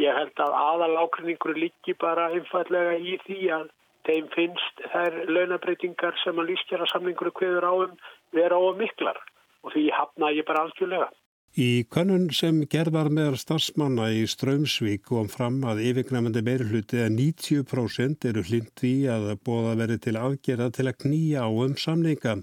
ég 0.00 0.16
held 0.16 0.44
að 0.44 0.56
aðal 0.62 0.94
ákveðningur 1.04 1.60
líki 1.60 1.94
bara 2.00 2.30
einfallega 2.32 2.96
í 2.96 3.18
því 3.26 3.40
að 3.58 3.68
þeim 4.08 4.28
finnst 4.32 4.84
þær 4.92 5.22
launabreitingar 5.28 6.16
sem 6.24 6.38
að 6.40 6.52
lístjara 6.52 6.88
samningur 6.88 7.32
hverður 7.36 7.68
áum 7.68 7.96
vera 8.32 8.56
á 8.56 8.72
miklar 8.78 9.20
og 9.62 9.74
því 9.74 9.88
hafna 9.92 10.32
ég 10.32 10.46
bara 10.48 10.64
algjörlega. 10.64 11.10
Í 11.56 11.86
konun 11.88 12.28
sem 12.36 12.60
gerð 12.70 12.92
var 12.94 13.08
meðal 13.10 13.38
starfsmanna 13.40 14.10
í 14.12 14.26
Strömsvík 14.28 15.06
kom 15.08 15.30
fram 15.32 15.62
að 15.64 15.80
yfirgnæmandi 15.88 16.42
meirhluti 16.44 17.00
að 17.00 17.16
90% 17.16 18.26
eru 18.28 18.44
hlind 18.44 18.68
því 18.78 18.92
að 19.14 19.30
bóða 19.48 19.72
verið 19.80 20.02
til 20.04 20.16
aðgerða 20.20 20.68
til 20.76 20.86
að 20.86 20.98
knýja 21.04 21.46
á 21.46 21.48
um 21.48 21.74
samninga. 21.74 22.36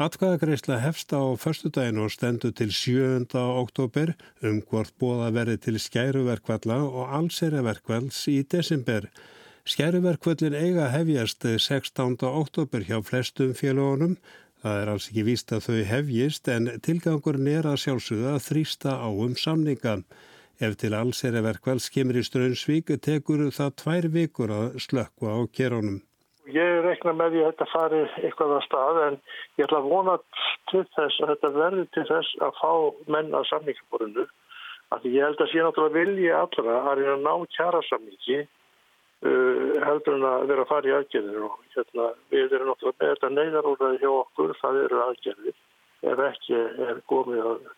Atkvæðagreisla 0.00 0.80
hefst 0.80 1.12
á 1.12 1.22
förstudagin 1.36 2.00
og 2.00 2.10
stendur 2.10 2.54
til 2.56 2.72
7. 2.72 3.28
oktober 3.36 4.14
um 4.40 4.62
hvort 4.64 4.96
bóða 4.98 5.28
verið 5.36 5.60
til 5.68 5.78
skæruverkvalla 5.78 6.80
og 6.88 7.12
allseraverkvalls 7.20 8.24
í 8.32 8.40
desember. 8.42 9.10
Skæruverkvallin 9.68 10.56
eiga 10.56 10.88
hefjast 10.90 11.44
16. 11.44 12.16
oktober 12.26 12.82
hjá 12.88 12.98
flestum 13.04 13.52
félagunum 13.54 14.16
Það 14.62 14.76
er 14.80 14.90
alls 14.92 15.08
ekki 15.10 15.22
víst 15.26 15.52
að 15.54 15.64
þau 15.64 15.78
hefjist 15.88 16.48
en 16.52 16.68
tilgangurinn 16.86 17.48
er 17.50 17.66
að 17.66 17.80
sjálfsögða 17.82 18.36
að 18.36 18.44
þrýsta 18.44 18.92
á 18.94 19.08
um 19.10 19.32
samninga. 19.34 19.94
Ef 20.62 20.76
til 20.78 20.92
alls 20.94 21.24
er 21.26 21.34
að 21.34 21.48
verkvæls 21.48 21.88
kemur 21.90 22.20
í 22.20 22.22
Strönsvík 22.22 22.92
tekur 23.02 23.48
það 23.50 23.72
tvær 23.82 24.06
vikur 24.14 24.54
að 24.54 24.78
slökka 24.84 25.34
á 25.34 25.40
kerónum. 25.50 25.98
Ég 26.54 26.78
rekna 26.86 27.16
með 27.18 27.34
því 27.34 27.42
að 27.42 27.50
þetta 27.50 27.68
fari 27.72 28.04
eitthvað 28.22 28.54
að 28.54 28.64
stað 28.68 29.02
en 29.08 29.18
ég 29.58 29.66
ætla 29.66 29.82
að 29.82 29.90
vona 29.90 30.16
til 30.70 30.84
þess 30.94 31.18
að 31.18 31.34
þetta 31.34 31.52
verði 31.58 31.84
til 31.96 32.06
þess 32.12 32.38
að 32.46 32.56
fá 32.62 32.72
menn 33.16 33.34
að 33.34 33.48
samningaborinu. 33.50 34.30
Ég 35.02 35.22
held 35.26 35.42
að 35.42 35.50
sé 35.50 35.66
náttúrulega 35.66 35.98
vilja 35.98 36.40
allra 36.44 36.80
að 36.86 36.98
reyna 37.00 37.14
að 37.16 37.26
ná 37.26 37.54
kjara 37.56 37.82
samningi 37.88 38.42
heldur 39.88 40.16
en 40.18 40.24
að 40.28 40.46
vera 40.50 40.64
að 40.64 40.70
fara 40.70 40.88
í 40.88 40.96
aðgerðir 40.96 41.44
og 41.46 41.60
hérna, 41.74 42.08
við 42.32 42.56
erum 42.56 42.72
náttúrulega 42.72 42.98
með 43.02 43.12
þetta 43.12 43.30
neyðarúræði 43.36 44.02
hjá 44.02 44.10
okkur, 44.12 44.56
það 44.62 44.80
eru 44.86 45.04
aðgerðir 45.06 45.60
ef 46.02 46.24
ekki 46.26 46.58
er 46.88 47.00
gómið 47.10 47.46
að 47.46 47.70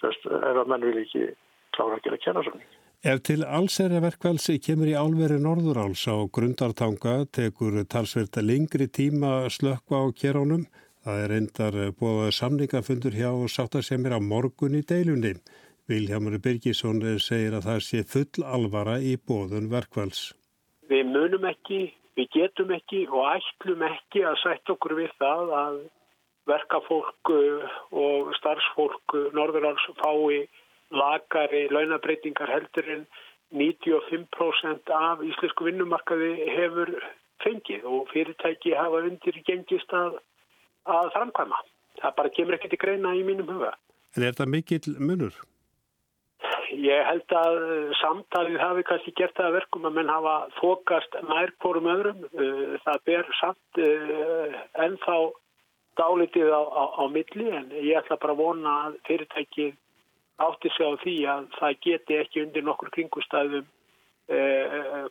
sérst, 0.00 0.26
ef 0.26 0.62
að 0.62 0.72
menn 0.72 0.86
vil 0.88 0.98
ekki 1.02 1.28
klára 1.76 1.98
að 1.98 2.04
gera 2.06 2.20
kennarsamning. 2.24 2.72
Ef 3.06 3.20
til 3.28 3.42
allsæri 3.44 4.00
verkvælsi 4.02 4.56
kemur 4.64 4.90
í 4.90 4.96
álveri 4.96 5.36
Norðuráls 5.42 6.06
á 6.08 6.16
grundartanga 6.32 7.18
tekur 7.38 7.76
talsverta 7.84 8.42
lengri 8.42 8.88
tíma 8.88 9.46
slökka 9.52 10.00
á 10.00 10.04
kérónum. 10.16 10.64
Það 11.04 11.20
er 11.22 11.34
endar 11.36 11.76
búið 12.00 12.32
samningafundur 12.34 13.14
hjá 13.14 13.30
sáttasemir 13.52 14.16
á 14.16 14.18
morgun 14.18 14.74
í 14.80 14.82
deilunni. 14.82 15.36
Viljámur 15.86 16.40
Birgisson 16.42 16.98
segir 17.22 17.54
að 17.54 17.68
það 17.68 17.84
sé 17.86 18.02
full 18.02 18.42
alvara 18.42 18.98
í 18.98 19.14
bóðun 19.14 19.70
verkvæls. 19.70 20.32
Við 20.90 21.08
munum 21.10 21.46
ekki, 21.48 21.80
við 22.18 22.28
getum 22.34 22.72
ekki 22.76 23.04
og 23.10 23.26
ætlum 23.34 23.82
ekki 23.86 24.24
að 24.28 24.40
setja 24.42 24.74
okkur 24.76 24.96
við 25.00 25.14
það 25.20 25.54
að 25.60 25.78
verkafólk 26.46 27.32
uh, 27.34 27.78
og 27.90 28.34
starfsfólk 28.38 29.16
Norðuráls 29.34 29.86
fái 29.98 30.46
lagari 30.94 31.66
launabreitingar 31.74 32.52
heldur 32.52 32.90
en 32.94 33.06
95% 33.54 34.92
af 34.94 35.22
íslensku 35.26 35.66
vinnumarkaði 35.66 36.30
hefur 36.50 36.92
fengið 37.42 37.86
og 37.90 38.06
fyrirtæki 38.12 38.74
hafa 38.74 39.02
undir 39.06 39.40
gengist 39.46 39.92
að, 39.94 40.18
að 40.86 41.10
framkvæma. 41.14 41.58
Það 42.00 42.16
bara 42.20 42.32
kemur 42.38 42.56
ekki 42.58 42.70
til 42.72 42.80
greina 42.82 43.14
í 43.16 43.22
mínum 43.26 43.50
huga. 43.50 43.74
En 44.16 44.26
er 44.26 44.36
það 44.36 44.52
mikill 44.54 44.96
munur? 44.98 45.34
Ég 46.76 47.06
held 47.08 47.32
að 47.38 47.56
samtalið 48.00 48.58
hafi 48.60 48.84
kannski 48.88 49.14
gert 49.16 49.36
það 49.38 49.56
verkum 49.60 49.88
að 49.88 49.96
menn 49.98 50.12
hafa 50.12 50.34
fókast 50.58 51.16
nær 51.28 51.52
hvorum 51.62 51.88
öðrum. 51.92 52.26
Uh, 52.36 52.76
það 52.84 53.02
ber 53.08 53.30
samt 53.40 53.80
uh, 53.80 54.58
ennþá 54.84 55.16
dálitið 55.96 56.52
á, 56.52 56.62
á, 56.62 56.84
á 57.00 57.04
milli 57.08 57.48
en 57.56 57.70
ég 57.80 57.96
ætla 58.02 58.18
bara 58.20 58.36
að 58.36 58.42
vona 58.42 58.74
að 58.88 58.98
fyrirtæki 59.08 59.70
átti 60.44 60.72
sig 60.74 60.84
á 60.84 60.92
því 61.00 61.16
að 61.32 61.48
það 61.56 61.80
geti 61.86 62.18
ekki 62.20 62.44
undir 62.44 62.66
nokkur 62.66 62.92
kringustæðum 62.92 63.64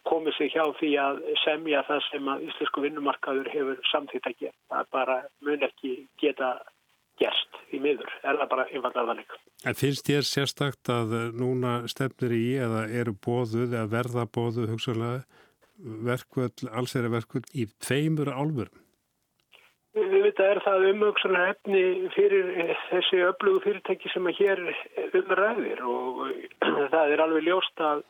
komið 0.03 0.33
sig 0.35 0.51
hjá 0.51 0.65
því 0.75 0.89
að 0.99 1.19
semja 1.45 1.83
það 1.87 2.01
sem 2.09 2.25
að 2.27 2.41
Íslensku 2.49 2.81
vinnumarkaður 2.83 3.47
hefur 3.53 3.77
samþýtt 3.87 4.27
að 4.27 4.39
gera. 4.41 4.57
Það 4.73 4.89
bara 4.91 5.15
mun 5.47 5.63
ekki 5.63 5.93
geta 6.19 6.49
gerst 7.21 7.59
í 7.73 7.79
miður, 7.81 8.11
er 8.23 8.39
það 8.41 8.51
bara 8.51 8.67
einfallega 8.69 9.07
þannig. 9.11 9.35
En 9.65 9.77
finnst 9.79 10.09
þér 10.09 10.27
sérstakt 10.29 10.91
að 10.91 11.15
núna 11.37 11.77
stefnir 11.91 12.35
í 12.35 12.45
eða 12.67 12.85
eru 13.01 13.15
bóðuð 13.25 13.73
eða 13.73 13.91
verða 13.91 14.25
bóðuð 14.37 14.71
hugsalega 14.73 15.23
verkvöld, 16.07 16.65
alls 16.71 16.95
er 16.95 17.07
að 17.07 17.17
verkvöld 17.19 17.53
í 17.53 17.67
tveimur 17.83 18.31
álfurum? 18.31 18.81
Þetta 19.95 20.47
er 20.51 20.59
það 20.65 20.85
umhugsalega 20.89 21.51
efni 21.53 21.81
fyrir 22.11 22.49
þessi 22.89 23.21
öflugu 23.29 23.61
fyrirtæki 23.63 24.09
sem 24.11 24.25
að 24.27 24.41
hér 24.41 24.61
umræðir 25.21 25.83
og 25.87 26.25
það 26.93 27.13
er 27.13 27.23
alveg 27.23 27.47
ljóst 27.47 27.83
að 27.83 28.03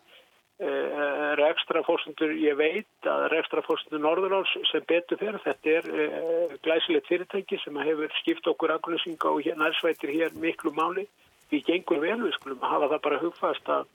Eh, 0.55 1.35
rekstra 1.35 1.81
fórsendur, 1.83 2.29
ég 2.39 2.55
veit 2.55 3.07
að 3.11 3.25
rekstra 3.33 3.59
fórsendur 3.65 3.99
Norðuráls 3.99 4.53
sem 4.69 4.85
betur 4.87 5.19
fyrir 5.19 5.41
þetta 5.43 5.73
er 5.81 5.89
uh, 5.91 6.53
glæsilegt 6.63 7.09
fyrirtæki 7.11 7.59
sem 7.59 7.75
hefur 7.83 8.13
skipt 8.21 8.47
okkur 8.47 8.71
aðgrunnsynga 8.77 9.33
og 9.33 9.41
hér 9.43 9.59
nærsvættir 9.59 10.13
hér 10.15 10.37
miklu 10.39 10.71
máli. 10.77 11.03
Við 11.51 11.65
gengur 11.67 11.99
vel, 11.99 12.21
við 12.23 12.37
skulum 12.37 12.63
hafa 12.63 12.87
það 12.93 13.03
bara 13.09 13.19
hugfast 13.25 13.73
að 13.75 13.91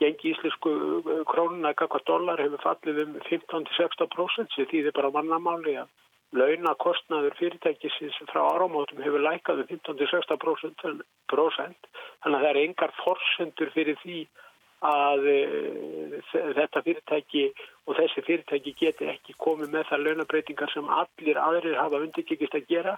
gengi 0.00 0.32
íslensku 0.32 0.72
eh, 0.78 1.20
krónuna 1.28 1.74
kakvað 1.76 2.06
dólar 2.08 2.40
hefur 2.40 2.64
fallið 2.64 3.04
um 3.04 3.14
15-16% 3.28 4.56
sem 4.56 4.72
þýðir 4.72 4.96
bara 4.96 5.12
mannamáli 5.12 5.76
að 5.82 5.92
launakostnaður 6.40 7.36
fyrirtækisins 7.36 8.16
frá 8.32 8.46
áramótum 8.54 9.04
hefur 9.04 9.28
lækað 9.28 9.66
um 9.66 9.70
15-16% 9.76 10.88
þannig 11.28 12.32
að 12.32 12.42
það 12.42 12.50
er 12.50 12.64
engar 12.64 13.00
fórsendur 13.04 13.76
fyrir 13.76 14.00
því 14.00 14.22
að 14.86 15.24
e, 15.26 15.38
þetta 16.32 16.82
fyrirtæki 16.86 17.44
og 17.88 17.96
þessi 17.98 18.22
fyrirtæki 18.26 18.74
geti 18.78 19.08
ekki 19.10 19.34
komið 19.42 19.72
með 19.74 19.88
það 19.90 20.04
launabreitingar 20.06 20.70
sem 20.74 20.92
allir 20.94 21.40
aðrir 21.42 21.80
hafa 21.80 22.02
undirkikist 22.04 22.54
að 22.54 22.68
gera 22.70 22.94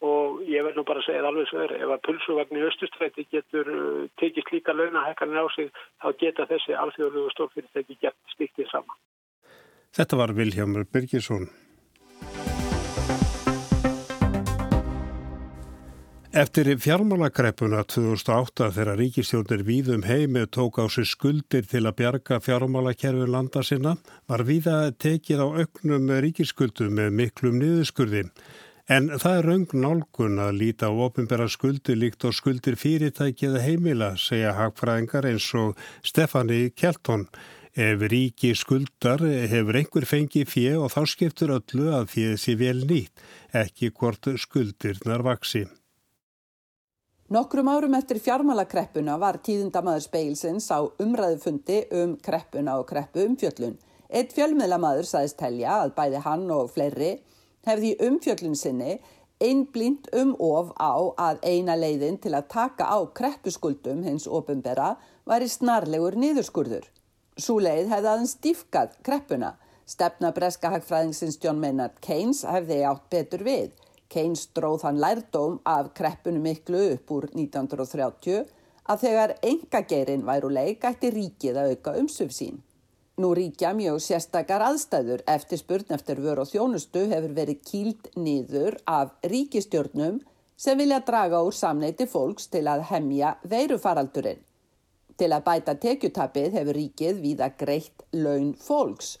og 0.00 0.40
ég 0.48 0.64
verð 0.64 0.80
nú 0.80 0.84
bara 0.88 1.02
að 1.02 1.06
segja 1.06 1.22
það 1.22 1.30
alveg 1.30 1.48
svo 1.50 1.62
er 1.62 1.74
ef 1.76 1.94
að 1.94 2.04
pulsuvagn 2.08 2.58
í 2.58 2.66
östustræti 2.66 3.26
getur 3.30 3.72
uh, 3.74 4.04
tekist 4.20 4.52
líka 4.54 4.74
launahekkarinn 4.74 5.38
á 5.38 5.46
sig 5.54 5.70
þá 6.00 6.08
geta 6.22 6.48
þessi 6.50 6.76
alþjóðlegu 6.82 7.34
stórfyrirtæki 7.36 7.98
gett 8.00 8.18
stíktið 8.34 8.70
saman. 8.72 9.00
Þetta 9.94 10.16
var 10.16 10.32
Viljámur 10.34 10.86
Birgisson. 10.88 11.50
Eftir 16.30 16.68
fjármálakreppuna 16.78 17.80
2008 17.90 18.68
þegar 18.76 19.00
ríkistjónir 19.00 19.64
Víðum 19.66 20.04
heimi 20.06 20.44
tók 20.46 20.76
á 20.78 20.86
sig 20.86 21.08
skuldir 21.10 21.64
til 21.66 21.82
að 21.90 21.96
bjarga 21.98 22.36
fjármálakerfi 22.38 23.26
landa 23.26 23.64
sinna 23.66 23.96
var 24.30 24.44
Víða 24.46 24.92
tekið 24.94 25.42
á 25.42 25.46
auknum 25.58 26.12
ríkisskuldum 26.22 26.94
með 26.94 27.16
miklum 27.18 27.58
niðurskurði. 27.58 28.28
En 28.86 29.10
það 29.10 29.40
er 29.40 29.48
raung 29.50 29.74
nálgun 29.74 30.38
að 30.38 30.60
líta 30.60 30.86
á 30.86 30.94
ofinbæra 30.94 31.48
skuldir 31.50 31.98
líkt 31.98 32.22
og 32.22 32.38
skuldir 32.38 32.78
fyrirtækið 32.78 33.58
heimila, 33.66 34.14
segja 34.14 34.54
hagfræðingar 34.54 35.26
eins 35.32 35.50
og 35.58 35.74
Stefani 36.06 36.70
Kjelton. 36.70 37.26
Ef 37.74 38.06
ríki 38.06 38.54
skuldar 38.54 39.26
hefur 39.26 39.82
einhver 39.82 40.06
fengið 40.06 40.46
fjö 40.46 40.78
og 40.78 40.94
þá 40.94 41.02
skiptur 41.10 41.56
öllu 41.58 41.90
að 41.90 42.08
fjöð 42.14 42.38
sér 42.38 42.62
vel 42.62 42.86
nýtt, 42.86 43.28
ekki 43.50 43.90
hvort 43.90 44.30
skuldirnar 44.38 45.26
vaksi. 45.26 45.66
Nokkrum 47.30 47.68
árum 47.70 47.92
eftir 47.94 48.18
fjármálakreppuna 48.18 49.14
var 49.22 49.36
tíðindamaður 49.46 50.02
speilsins 50.02 50.64
á 50.66 50.82
umræðufundi 50.82 51.76
um 51.94 52.16
kreppuna 52.18 52.72
og 52.80 52.88
kreppu 52.88 53.22
um 53.22 53.36
fjöllun. 53.38 53.76
Eitt 54.10 54.32
fjölmiðlamaður 54.34 55.06
saðist 55.06 55.36
telja 55.38 55.76
að 55.84 55.92
bæði 55.94 56.22
hann 56.24 56.48
og 56.50 56.72
fleiri 56.74 57.12
hefði 57.68 57.92
umfjöllun 58.02 58.58
sinni 58.58 58.96
einblínt 59.38 60.08
um 60.18 60.32
of 60.42 60.72
á 60.74 60.90
að 61.28 61.46
eina 61.46 61.76
leiðin 61.78 62.18
til 62.18 62.32
að 62.34 62.48
taka 62.50 62.88
á 62.90 62.98
kreppuskuldum 63.14 64.02
hins 64.08 64.26
opumbera 64.26 64.96
var 65.22 65.46
í 65.46 65.52
snarlegur 65.54 66.18
niðurskurður. 66.18 66.88
Sú 67.38 67.60
leið 67.62 67.94
hefði 67.94 68.10
aðeins 68.10 68.34
stífkað 68.40 68.98
kreppuna. 69.06 69.52
Stefna 69.86 70.32
breska 70.34 70.74
hagfræðingsins 70.74 71.38
John 71.38 71.62
Maynard 71.62 72.02
Keynes 72.02 72.42
hefði 72.42 72.82
átt 72.90 73.06
betur 73.14 73.46
við. 73.46 73.70
Keynes 74.10 74.48
dróð 74.54 74.86
hann 74.88 74.98
lærdóm 74.98 75.60
af 75.64 75.92
kreppunum 75.94 76.42
miklu 76.42 76.80
upp 76.94 77.12
úr 77.14 77.28
1930 77.30 78.40
að 78.90 79.04
þegar 79.04 79.36
engageirinn 79.46 80.26
væru 80.26 80.50
leik 80.50 80.84
ætti 80.88 81.12
ríkið 81.14 81.60
að 81.60 81.74
auka 81.74 81.94
umsöf 82.00 82.34
sín. 82.34 82.58
Nú 83.20 83.30
ríkja 83.36 83.70
mjög 83.76 84.00
sérstakar 84.02 84.64
aðstæður 84.64 85.22
eftir 85.28 85.60
spurn 85.60 85.94
eftir 85.94 86.20
vör 86.24 86.40
og 86.42 86.48
þjónustu 86.50 87.04
hefur 87.10 87.34
verið 87.36 87.62
kýld 87.70 88.06
niður 88.16 88.78
af 88.88 89.12
ríkistjórnum 89.32 90.22
sem 90.56 90.78
vilja 90.80 91.02
draga 91.06 91.42
úr 91.44 91.54
samneiti 91.56 92.06
fólks 92.08 92.48
til 92.52 92.64
að 92.68 92.86
hemja 92.90 93.34
veirufaraldurinn. 93.52 94.40
Til 95.20 95.28
að 95.36 95.44
bæta 95.44 95.74
tekjutapið 95.76 96.56
hefur 96.56 96.78
ríkið 96.80 97.20
víða 97.20 97.50
greitt 97.60 98.06
laun 98.16 98.54
fólks 98.56 99.18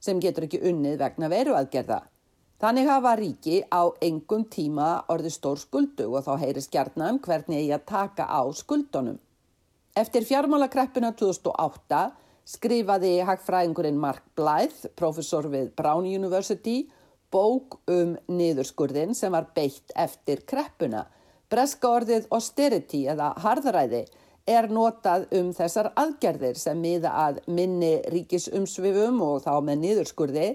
sem 0.00 0.20
getur 0.20 0.48
ekki 0.48 0.62
unnið 0.70 0.98
vegna 1.00 1.30
veiruaðgerða. 1.32 2.00
Þannig 2.62 2.86
hafa 2.88 3.14
ríki 3.18 3.62
á 3.66 3.82
engum 4.04 4.44
tíma 4.46 5.04
orði 5.10 5.32
stór 5.34 5.58
skuldu 5.58 6.06
og 6.14 6.26
þá 6.26 6.34
heyri 6.42 6.62
skjarnan 6.62 7.18
hvernig 7.24 7.64
eigi 7.64 7.72
að 7.74 7.86
taka 7.90 8.28
á 8.30 8.42
skuldunum. 8.54 9.18
Eftir 9.94 10.26
fjármálakreppuna 10.26 11.12
2008 11.18 12.04
skrifaði 12.44 13.16
hagfræðingurinn 13.26 13.98
Mark 13.98 14.24
Blythe, 14.38 14.90
professor 14.98 15.48
við 15.50 15.72
Brown 15.76 16.06
University, 16.06 16.84
bók 17.34 17.80
um 17.90 18.14
niðurskurðin 18.30 19.14
sem 19.18 19.32
var 19.34 19.48
beitt 19.56 19.90
eftir 19.98 20.44
kreppuna. 20.46 21.04
Breska 21.50 21.90
orðið 21.98 22.28
austerity 22.34 23.04
eða 23.10 23.32
harðræði 23.42 24.04
er 24.46 24.68
notað 24.70 25.26
um 25.38 25.50
þessar 25.56 25.90
aðgerðir 25.98 26.58
sem 26.60 26.78
miða 26.80 27.14
að 27.24 27.40
minni 27.46 27.96
ríkisumsvifum 28.12 29.20
og 29.24 29.42
þá 29.46 29.54
með 29.64 29.80
niðurskurði, 29.84 30.48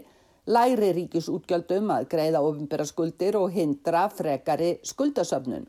læri 0.49 0.89
ríkisútgjöldum 0.97 1.91
að 1.93 2.07
greiða 2.13 2.41
ofinbæra 2.41 2.85
skuldir 2.89 3.37
og 3.37 3.51
hindra 3.53 4.07
frekari 4.09 4.79
skuldasöfnun. 4.91 5.67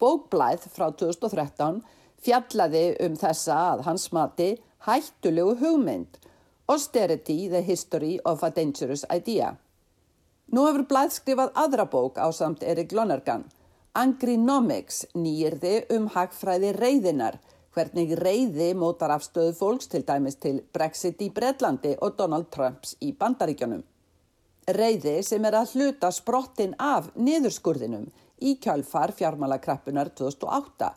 Bók 0.00 0.30
Blythe 0.32 0.72
frá 0.72 0.88
2013 0.90 1.82
fjallaði 2.24 2.84
um 3.06 3.16
þessa 3.20 3.58
að 3.74 3.86
hans 3.88 4.08
mati 4.16 4.50
hættulegu 4.86 5.56
hugmynd 5.60 6.18
Austerity, 6.72 7.48
the 7.48 7.60
history 7.60 8.18
of 8.24 8.42
a 8.42 8.50
dangerous 8.50 9.04
idea. 9.10 9.56
Nú 10.52 10.64
hefur 10.68 10.86
Blæð 10.88 11.14
skrifað 11.16 11.52
aðra 11.58 11.84
bók 11.90 12.16
á 12.16 12.28
samt 12.32 12.62
Erik 12.62 12.94
Lonergan, 12.96 13.44
Angrinomics, 13.92 15.02
nýjirði 15.12 15.74
um 15.96 16.08
hagfræði 16.14 16.72
reyðinar, 16.78 17.36
hvernig 17.76 18.14
reyði 18.16 18.70
mótar 18.78 19.12
afstöðu 19.12 19.52
fólks 19.58 19.90
til 19.92 20.04
dæmis 20.08 20.38
til 20.40 20.62
Brexit 20.72 21.20
í 21.20 21.28
Breitlandi 21.34 21.96
og 22.00 22.16
Donald 22.16 22.48
Trumps 22.54 22.96
í 23.00 23.12
Bandaríkjónum. 23.12 23.82
Reyði 24.70 25.16
sem 25.26 25.42
er 25.48 25.56
að 25.58 25.72
hluta 25.74 26.12
sprottin 26.14 26.76
af 26.78 27.08
niðurskurðinum 27.18 28.04
í 28.42 28.54
kjálfar 28.62 29.10
fjármálakrappunar 29.18 30.12
2008. 30.14 30.92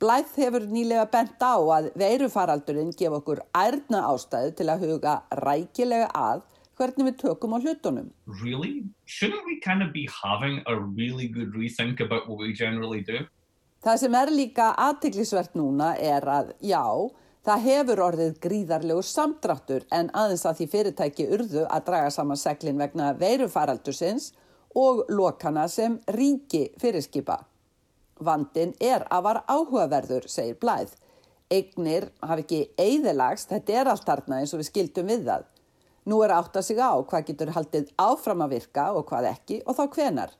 Blæð 0.00 0.34
hefur 0.36 0.66
nýlega 0.68 1.06
bent 1.12 1.40
á 1.40 1.56
að 1.56 1.90
veirufaraldurinn 2.00 2.92
gef 2.96 3.16
okkur 3.18 3.40
ærna 3.56 4.02
ástæðu 4.08 4.52
til 4.56 4.68
að 4.72 4.84
huga 4.84 5.14
rækilega 5.40 6.10
að 6.12 6.44
hvernig 6.76 7.08
við 7.08 7.16
tökum 7.20 7.56
á 7.56 7.58
hlutunum. 7.60 8.12
Really? 8.42 8.84
Shouldn't 9.04 9.44
we 9.48 9.56
kind 9.64 9.82
of 9.82 9.92
be 9.92 10.06
having 10.08 10.60
a 10.66 10.76
really 10.76 11.28
good 11.28 11.56
rethink 11.56 12.00
about 12.00 12.28
what 12.28 12.38
we 12.40 12.52
generally 12.52 13.00
do? 13.00 13.24
Það 13.80 13.96
sem 14.04 14.14
er 14.14 14.32
líka 14.32 14.70
aðtiklisvert 14.76 15.56
núna 15.56 15.94
er 15.96 16.24
að 16.28 16.52
já, 16.60 16.84
það 17.46 17.64
hefur 17.66 18.02
orðið 18.04 18.38
gríðarlegu 18.44 19.02
samdráttur 19.06 19.86
en 19.96 20.10
aðeins 20.16 20.46
að 20.48 20.60
því 20.60 20.66
fyrirtæki 20.74 21.28
urðu 21.36 21.66
að 21.66 21.86
draga 21.88 22.10
saman 22.14 22.40
seglin 22.40 22.80
vegna 22.80 23.12
veirufaraldursins 23.20 24.32
og 24.76 25.06
lokana 25.08 25.66
sem 25.68 25.98
ríki 26.14 26.68
fyrirskipa. 26.80 27.40
Vandin 28.20 28.74
er 28.80 29.06
að 29.08 29.24
var 29.24 29.40
áhugaverður, 29.48 30.26
segir 30.28 30.58
Blæð. 30.60 30.92
Eignir 31.50 32.10
hafi 32.22 32.44
ekki 32.44 32.60
eigðilagst, 32.78 33.48
þetta 33.50 33.80
er 33.80 33.90
allt 33.90 34.06
þarna 34.06 34.42
eins 34.42 34.52
og 34.54 34.60
við 34.60 34.68
skildum 34.68 35.08
við 35.10 35.24
það. 35.26 35.48
Nú 36.10 36.20
er 36.24 36.34
átt 36.34 36.56
að 36.56 36.66
sig 36.68 36.78
á 36.78 36.92
hvað 37.00 37.26
getur 37.30 37.54
haldið 37.56 37.90
áfram 38.00 38.44
að 38.44 38.54
virka 38.54 38.86
og 38.96 39.08
hvað 39.08 39.30
ekki 39.32 39.60
og 39.64 39.76
þá 39.78 39.82
hvenar. 39.96 40.36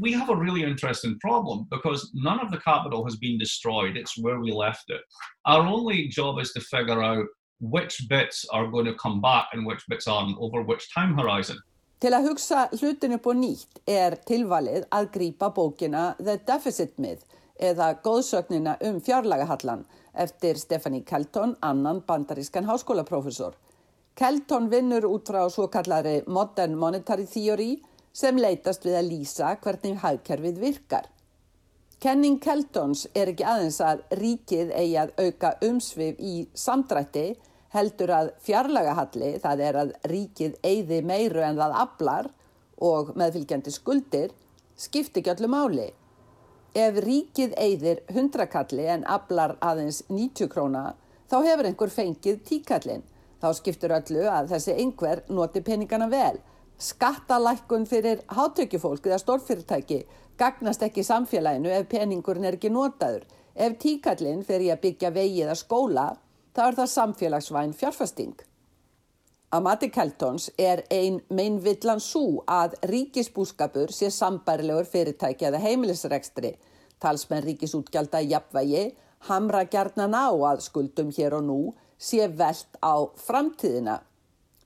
We 0.00 0.12
have 0.12 0.30
a 0.30 0.36
really 0.36 0.62
interesting 0.62 1.18
problem 1.20 1.66
because 1.70 2.10
none 2.14 2.40
of 2.40 2.50
the 2.50 2.58
capital 2.58 3.04
has 3.04 3.16
been 3.16 3.38
destroyed, 3.38 3.96
it's 3.96 4.16
where 4.18 4.38
we 4.40 4.52
left 4.52 4.90
it. 4.90 5.00
Our 5.46 5.66
only 5.66 6.08
job 6.08 6.38
is 6.38 6.52
to 6.52 6.60
figure 6.60 7.02
out 7.02 7.26
which 7.60 8.06
bits 8.08 8.46
are 8.52 8.66
going 8.66 8.84
to 8.86 8.94
come 8.94 9.20
back 9.20 9.46
and 9.52 9.66
which 9.66 9.82
bits 9.88 10.06
aren't 10.06 10.38
over 10.38 10.62
which 10.62 10.92
time 10.94 11.14
horizon. 11.18 11.58
Til 12.00 12.12
að 12.12 12.26
hugsa 12.28 12.66
hlutin 12.74 13.14
upp 13.16 13.26
og 13.30 13.38
nýtt 13.40 13.78
er 13.88 14.18
tilvalið 14.28 14.82
að 14.92 15.06
grýpa 15.14 15.48
bókina 15.56 16.02
The 16.18 16.36
Deficit 16.46 16.98
Myth 17.00 17.24
eða 17.56 17.94
góðsögnina 18.04 18.74
um 18.84 18.98
fjárlagahallan 19.00 19.86
eftir 20.12 20.58
Stephanie 20.60 21.04
Kelton, 21.06 21.56
annan 21.62 22.02
bandarískan 22.06 22.66
háskólaprofessor. 22.68 23.54
Kelton 24.14 24.68
vinnur 24.70 25.06
út 25.08 25.26
frá 25.30 25.48
svo 25.50 25.66
kallari 25.72 26.20
Modern 26.26 26.76
Monetary 26.78 27.26
Theory 27.26 27.72
sem 28.14 28.38
leytast 28.38 28.86
við 28.86 29.00
að 29.00 29.10
lýsa 29.10 29.56
hvernig 29.64 29.98
hagkerfið 30.04 30.60
virkar. 30.62 31.08
Kenning 32.04 32.38
Keltons 32.42 33.06
er 33.16 33.32
ekki 33.32 33.46
aðeins 33.48 33.80
að 33.80 34.04
ríkið 34.20 34.70
eigi 34.76 34.96
að 35.00 35.12
auka 35.24 35.54
umsvið 35.64 36.20
í 36.20 36.34
samdrætti 36.52 37.26
heldur 37.74 38.12
að 38.14 38.30
fjarlagahalli, 38.44 39.30
það 39.42 39.62
er 39.66 39.78
að 39.80 39.92
ríkið 40.10 40.58
eigði 40.62 41.00
meiru 41.02 41.42
en 41.42 41.58
það 41.58 41.76
aflar 41.80 42.30
og 42.84 43.14
meðfylgjandi 43.18 43.72
skuldir, 43.74 44.34
skipti 44.76 45.22
ekki 45.22 45.32
öllu 45.34 45.50
máli. 45.50 45.88
Ef 46.74 47.00
ríkið 47.02 47.54
eigðir 47.58 48.02
100 48.12 48.46
kalli 48.52 48.86
en 48.90 49.04
aflar 49.06 49.56
aðeins 49.62 50.02
90 50.10 50.50
króna, 50.52 50.94
þá 51.30 51.36
hefur 51.46 51.68
einhver 51.70 51.94
fengið 51.94 52.40
tíkallin. 52.46 53.04
Þá 53.42 53.48
skiptur 53.58 53.92
öllu 53.94 54.24
að 54.30 54.54
þessi 54.54 54.74
einhver 54.80 55.22
noti 55.28 55.62
peningana 55.64 56.08
vel. 56.10 56.38
Skattalækkun 56.78 57.86
fyrir 57.86 58.22
hátökjufólk 58.26 59.06
eða 59.06 59.18
stórfyrirtæki 59.22 60.04
gagnast 60.38 60.82
ekki 60.82 61.04
samfélaginu 61.06 61.70
ef 61.70 61.86
peningurinn 61.90 62.48
er 62.48 62.56
ekki 62.58 62.70
notaður. 62.72 63.22
Ef 63.54 63.76
tíkallin 63.78 64.42
fyrir 64.42 64.74
að 64.74 64.82
byggja 64.82 65.12
vegi 65.14 65.44
eða 65.44 65.54
skóla, 65.58 66.08
þá 66.54 66.62
er 66.66 66.78
það 66.80 66.90
samfélagsvæn 66.94 67.74
fjárfesting. 67.78 68.34
Að 69.54 69.62
mati 69.62 69.88
Keltons 69.94 70.48
er 70.58 70.82
ein 70.90 71.20
meinvillan 71.30 72.00
svo 72.02 72.42
að 72.50 72.74
ríkisbúskapur 72.90 73.92
sé 73.94 74.10
sambarilegur 74.10 74.88
fyrirtæki 74.90 75.46
eða 75.46 75.60
heimilisrekstri, 75.62 76.56
talsmenn 76.98 77.44
ríkisútgjálta 77.46 78.24
jafnvægi, 78.26 78.88
hamra 79.30 79.62
gerðnan 79.70 80.18
á 80.18 80.26
að 80.50 80.64
skuldum 80.66 81.14
hér 81.14 81.38
og 81.38 81.46
nú 81.46 81.60
sé 81.98 82.26
veld 82.26 82.80
á 82.82 83.06
framtíðina. 83.14 84.00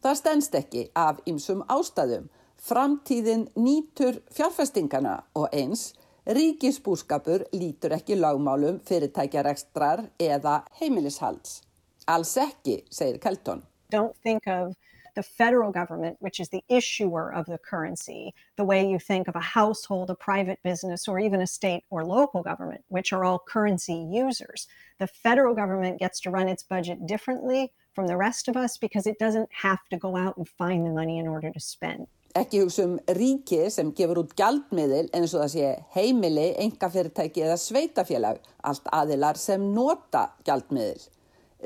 Það 0.02 0.18
stennst 0.20 0.54
ekki 0.54 0.82
af 0.94 1.22
ymsum 1.26 1.64
ástæðum. 1.66 2.28
Framtíðin 2.58 3.48
nýtur 3.58 4.20
fjárfestingana 4.34 5.22
og 5.34 5.48
eins 5.54 5.92
ríkisbúskapur 6.28 7.46
lítur 7.52 7.94
ekki 7.96 8.18
lagmálum 8.18 8.78
fyrirtækjarekstrar 8.86 10.04
eða 10.20 10.60
heimilishalds. 10.80 11.62
Alls 12.06 12.36
ekki, 12.38 12.84
segir 12.90 13.18
Kelton. 13.18 13.64
Don't 13.90 14.14
think 14.22 14.46
of 14.46 14.74
the 15.16 15.22
federal 15.22 15.72
government, 15.72 16.16
which 16.20 16.38
is 16.38 16.48
the 16.50 16.62
issuer 16.68 17.32
of 17.32 17.46
the 17.46 17.58
currency, 17.58 18.32
the 18.56 18.64
way 18.64 18.88
you 18.88 19.00
think 19.00 19.26
of 19.26 19.34
a 19.34 19.40
household, 19.40 20.10
a 20.10 20.14
private 20.14 20.60
business, 20.62 21.08
or 21.08 21.18
even 21.18 21.40
a 21.40 21.46
state 21.46 21.82
or 21.90 22.04
local 22.04 22.42
government, 22.42 22.84
which 22.88 23.12
are 23.12 23.24
all 23.24 23.40
currency 23.40 24.06
users. 24.12 24.68
The 24.98 25.08
federal 25.08 25.54
government 25.56 25.98
gets 25.98 26.20
to 26.20 26.30
run 26.30 26.48
its 26.48 26.62
budget 26.62 27.06
differently 27.06 27.72
from 27.98 28.06
the 28.06 28.16
rest 28.16 28.46
of 28.46 28.56
us 28.56 28.78
because 28.78 29.08
it 29.10 29.18
doesn't 29.18 29.48
have 29.50 29.82
to 29.90 29.96
go 29.98 30.16
out 30.16 30.36
and 30.36 30.48
find 30.48 30.86
the 30.86 30.90
money 30.90 31.18
in 31.18 31.26
order 31.26 31.50
to 31.50 31.58
spend. 31.58 32.06
Ekki 32.38 32.60
hugsa 32.62 32.84
um 32.86 32.92
ríki 33.18 33.58
sem 33.74 33.88
gefur 33.98 34.20
út 34.22 34.34
gjaldmiðil 34.38 35.08
eins 35.16 35.34
og 35.34 35.42
það 35.42 35.50
sé 35.54 35.70
heimili, 35.96 36.44
engafyrirtæki 36.62 37.42
eða 37.42 37.56
sveitafélag, 37.58 38.38
allt 38.62 38.86
aðilar 38.94 39.40
sem 39.40 39.64
nota 39.74 40.28
gjaldmiðil. 40.46 41.02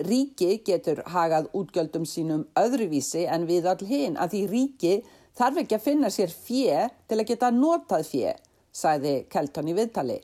Ríki 0.09 0.63
getur 0.65 1.03
hagað 1.13 1.51
útgjöldum 1.59 2.09
sínum 2.09 2.47
öðruvísi 2.57 3.27
en 3.29 3.45
við 3.51 3.69
all 3.69 3.85
hinn 3.93 4.17
að 4.17 4.33
því 4.39 4.45
ríki 4.55 4.97
þarf 5.37 5.61
ekki 5.67 5.77
að 5.77 5.87
finna 5.91 6.15
sér 6.15 6.33
fjö 6.33 6.87
til 7.11 7.21
að 7.21 7.29
geta 7.35 7.53
notað 7.53 8.09
fjö, 8.09 8.37
sæði 8.73 9.19
Kelton 9.29 9.69
í 9.69 9.77
viðtali. 9.77 10.23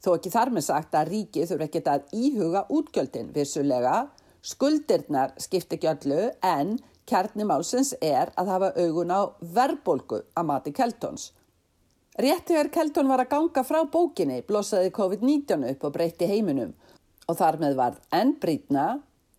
Þó 0.00 0.14
ekki 0.16 0.32
þar 0.32 0.56
með 0.56 0.70
sagt 0.70 0.96
að 0.96 1.10
ríki 1.12 1.44
þurfa 1.50 1.68
ekki 1.68 1.84
að 1.92 2.14
íhuga 2.24 2.68
útgjöldin 2.72 3.34
vissulega, 3.36 4.06
skuldirnar 4.46 5.34
skipt 5.42 5.74
ekki 5.74 5.90
öllu 5.90 6.20
en 6.46 6.76
kjarnimálsins 7.10 7.94
er 8.02 8.30
að 8.38 8.52
hafa 8.52 8.70
augun 8.78 9.14
á 9.14 9.20
verbolgu 9.40 10.22
að 10.34 10.48
mati 10.50 10.74
Keltons. 10.74 11.30
Rétt 12.16 12.48
þegar 12.48 12.70
Kelton 12.72 13.10
var 13.10 13.24
að 13.24 13.32
ganga 13.34 13.64
frá 13.66 13.82
bókinni 13.92 14.40
blossaði 14.46 14.92
COVID-19 14.96 15.66
upp 15.72 15.88
og 15.88 15.96
breytti 15.98 16.28
heiminum 16.30 16.72
og 17.26 17.38
þar 17.38 17.58
með 17.60 17.76
var 17.80 17.98
enn 18.14 18.36
brítna 18.40 18.86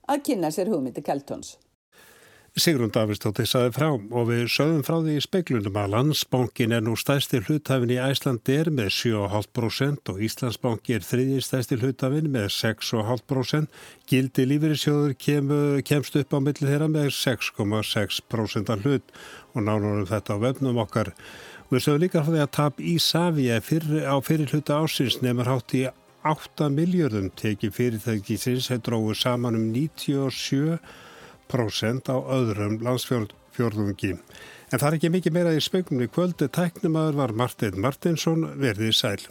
að 0.08 0.24
kynna 0.30 0.52
sér 0.54 0.70
hugmyndi 0.72 1.02
Keltons. 1.04 1.56
Sigrun 2.58 2.89
Davistóttir 2.89 3.46
saði 3.46 3.70
frá 3.76 3.86
og 3.93 4.24
við 4.32 4.48
sögum 4.50 4.80
frá 4.82 4.96
því 4.96 5.17
í 5.20 5.22
speiklunum 5.22 5.76
að 5.78 5.91
landsbankin 5.93 6.74
er 6.74 6.82
nú 6.82 6.96
stæsti 6.98 7.43
hlutafin 7.46 7.93
í 7.93 8.00
Æslandir 8.02 8.72
með 8.74 8.89
7,5% 8.96 10.10
og 10.10 10.24
Íslandsbanki 10.26 10.96
er 10.98 11.06
þriði 11.06 11.43
stæsti 11.46 11.78
hlutafin 11.78 12.32
með 12.34 12.50
6,5%. 12.56 13.70
Gildi 14.10 14.48
lífeyrissjóður 14.50 15.13
kem, 15.22 15.54
kemst 15.86 16.17
upp 16.17 16.34
á 16.34 16.39
milli 16.41 16.65
þeirra 16.65 16.89
með 16.89 17.13
6,6% 17.20 18.74
af 18.74 18.86
hlut 18.88 19.17
og 19.54 19.62
nánurum 19.62 20.10
þetta 20.10 20.41
á 20.41 20.43
vefnum 20.48 20.82
okkar. 20.82 21.13
Við 21.70 21.86
sögum 21.86 22.06
líka 22.08 22.26
frá 22.26 22.34
því 22.34 22.46
að 22.48 22.54
tap 22.58 22.82
í 22.82 22.98
Savia 22.98 23.62
fyrir, 23.62 24.08
á 24.10 24.17
fyrir 24.17 24.50
hluta 24.50 24.82
ásins 24.82 25.22
nefnir 25.22 25.54
hátt 25.54 25.78
í 25.78 25.86
8 26.26 26.74
miljardum 26.74 27.30
tekið 27.38 27.78
fyrirtækisins 27.78 28.72
hefur 28.74 28.88
dróið 28.89 29.22
saman 29.22 29.62
um 29.62 29.70
97 29.76 30.80
prósent 30.82 31.06
á 32.12 32.18
öðrum 32.38 32.78
landsfjörðungi. 32.86 34.14
En 34.68 34.80
það 34.82 34.88
er 34.90 34.98
ekki 34.98 35.14
mikið 35.14 35.36
meira 35.38 35.56
í 35.56 35.64
spögnum 35.64 36.04
í 36.04 36.12
kvöldu 36.12 36.50
tæknumöður 36.52 37.22
var 37.22 37.36
Martin 37.40 37.80
Martinsson 37.80 38.44
verðið 38.60 38.96
sæl. 38.98 39.22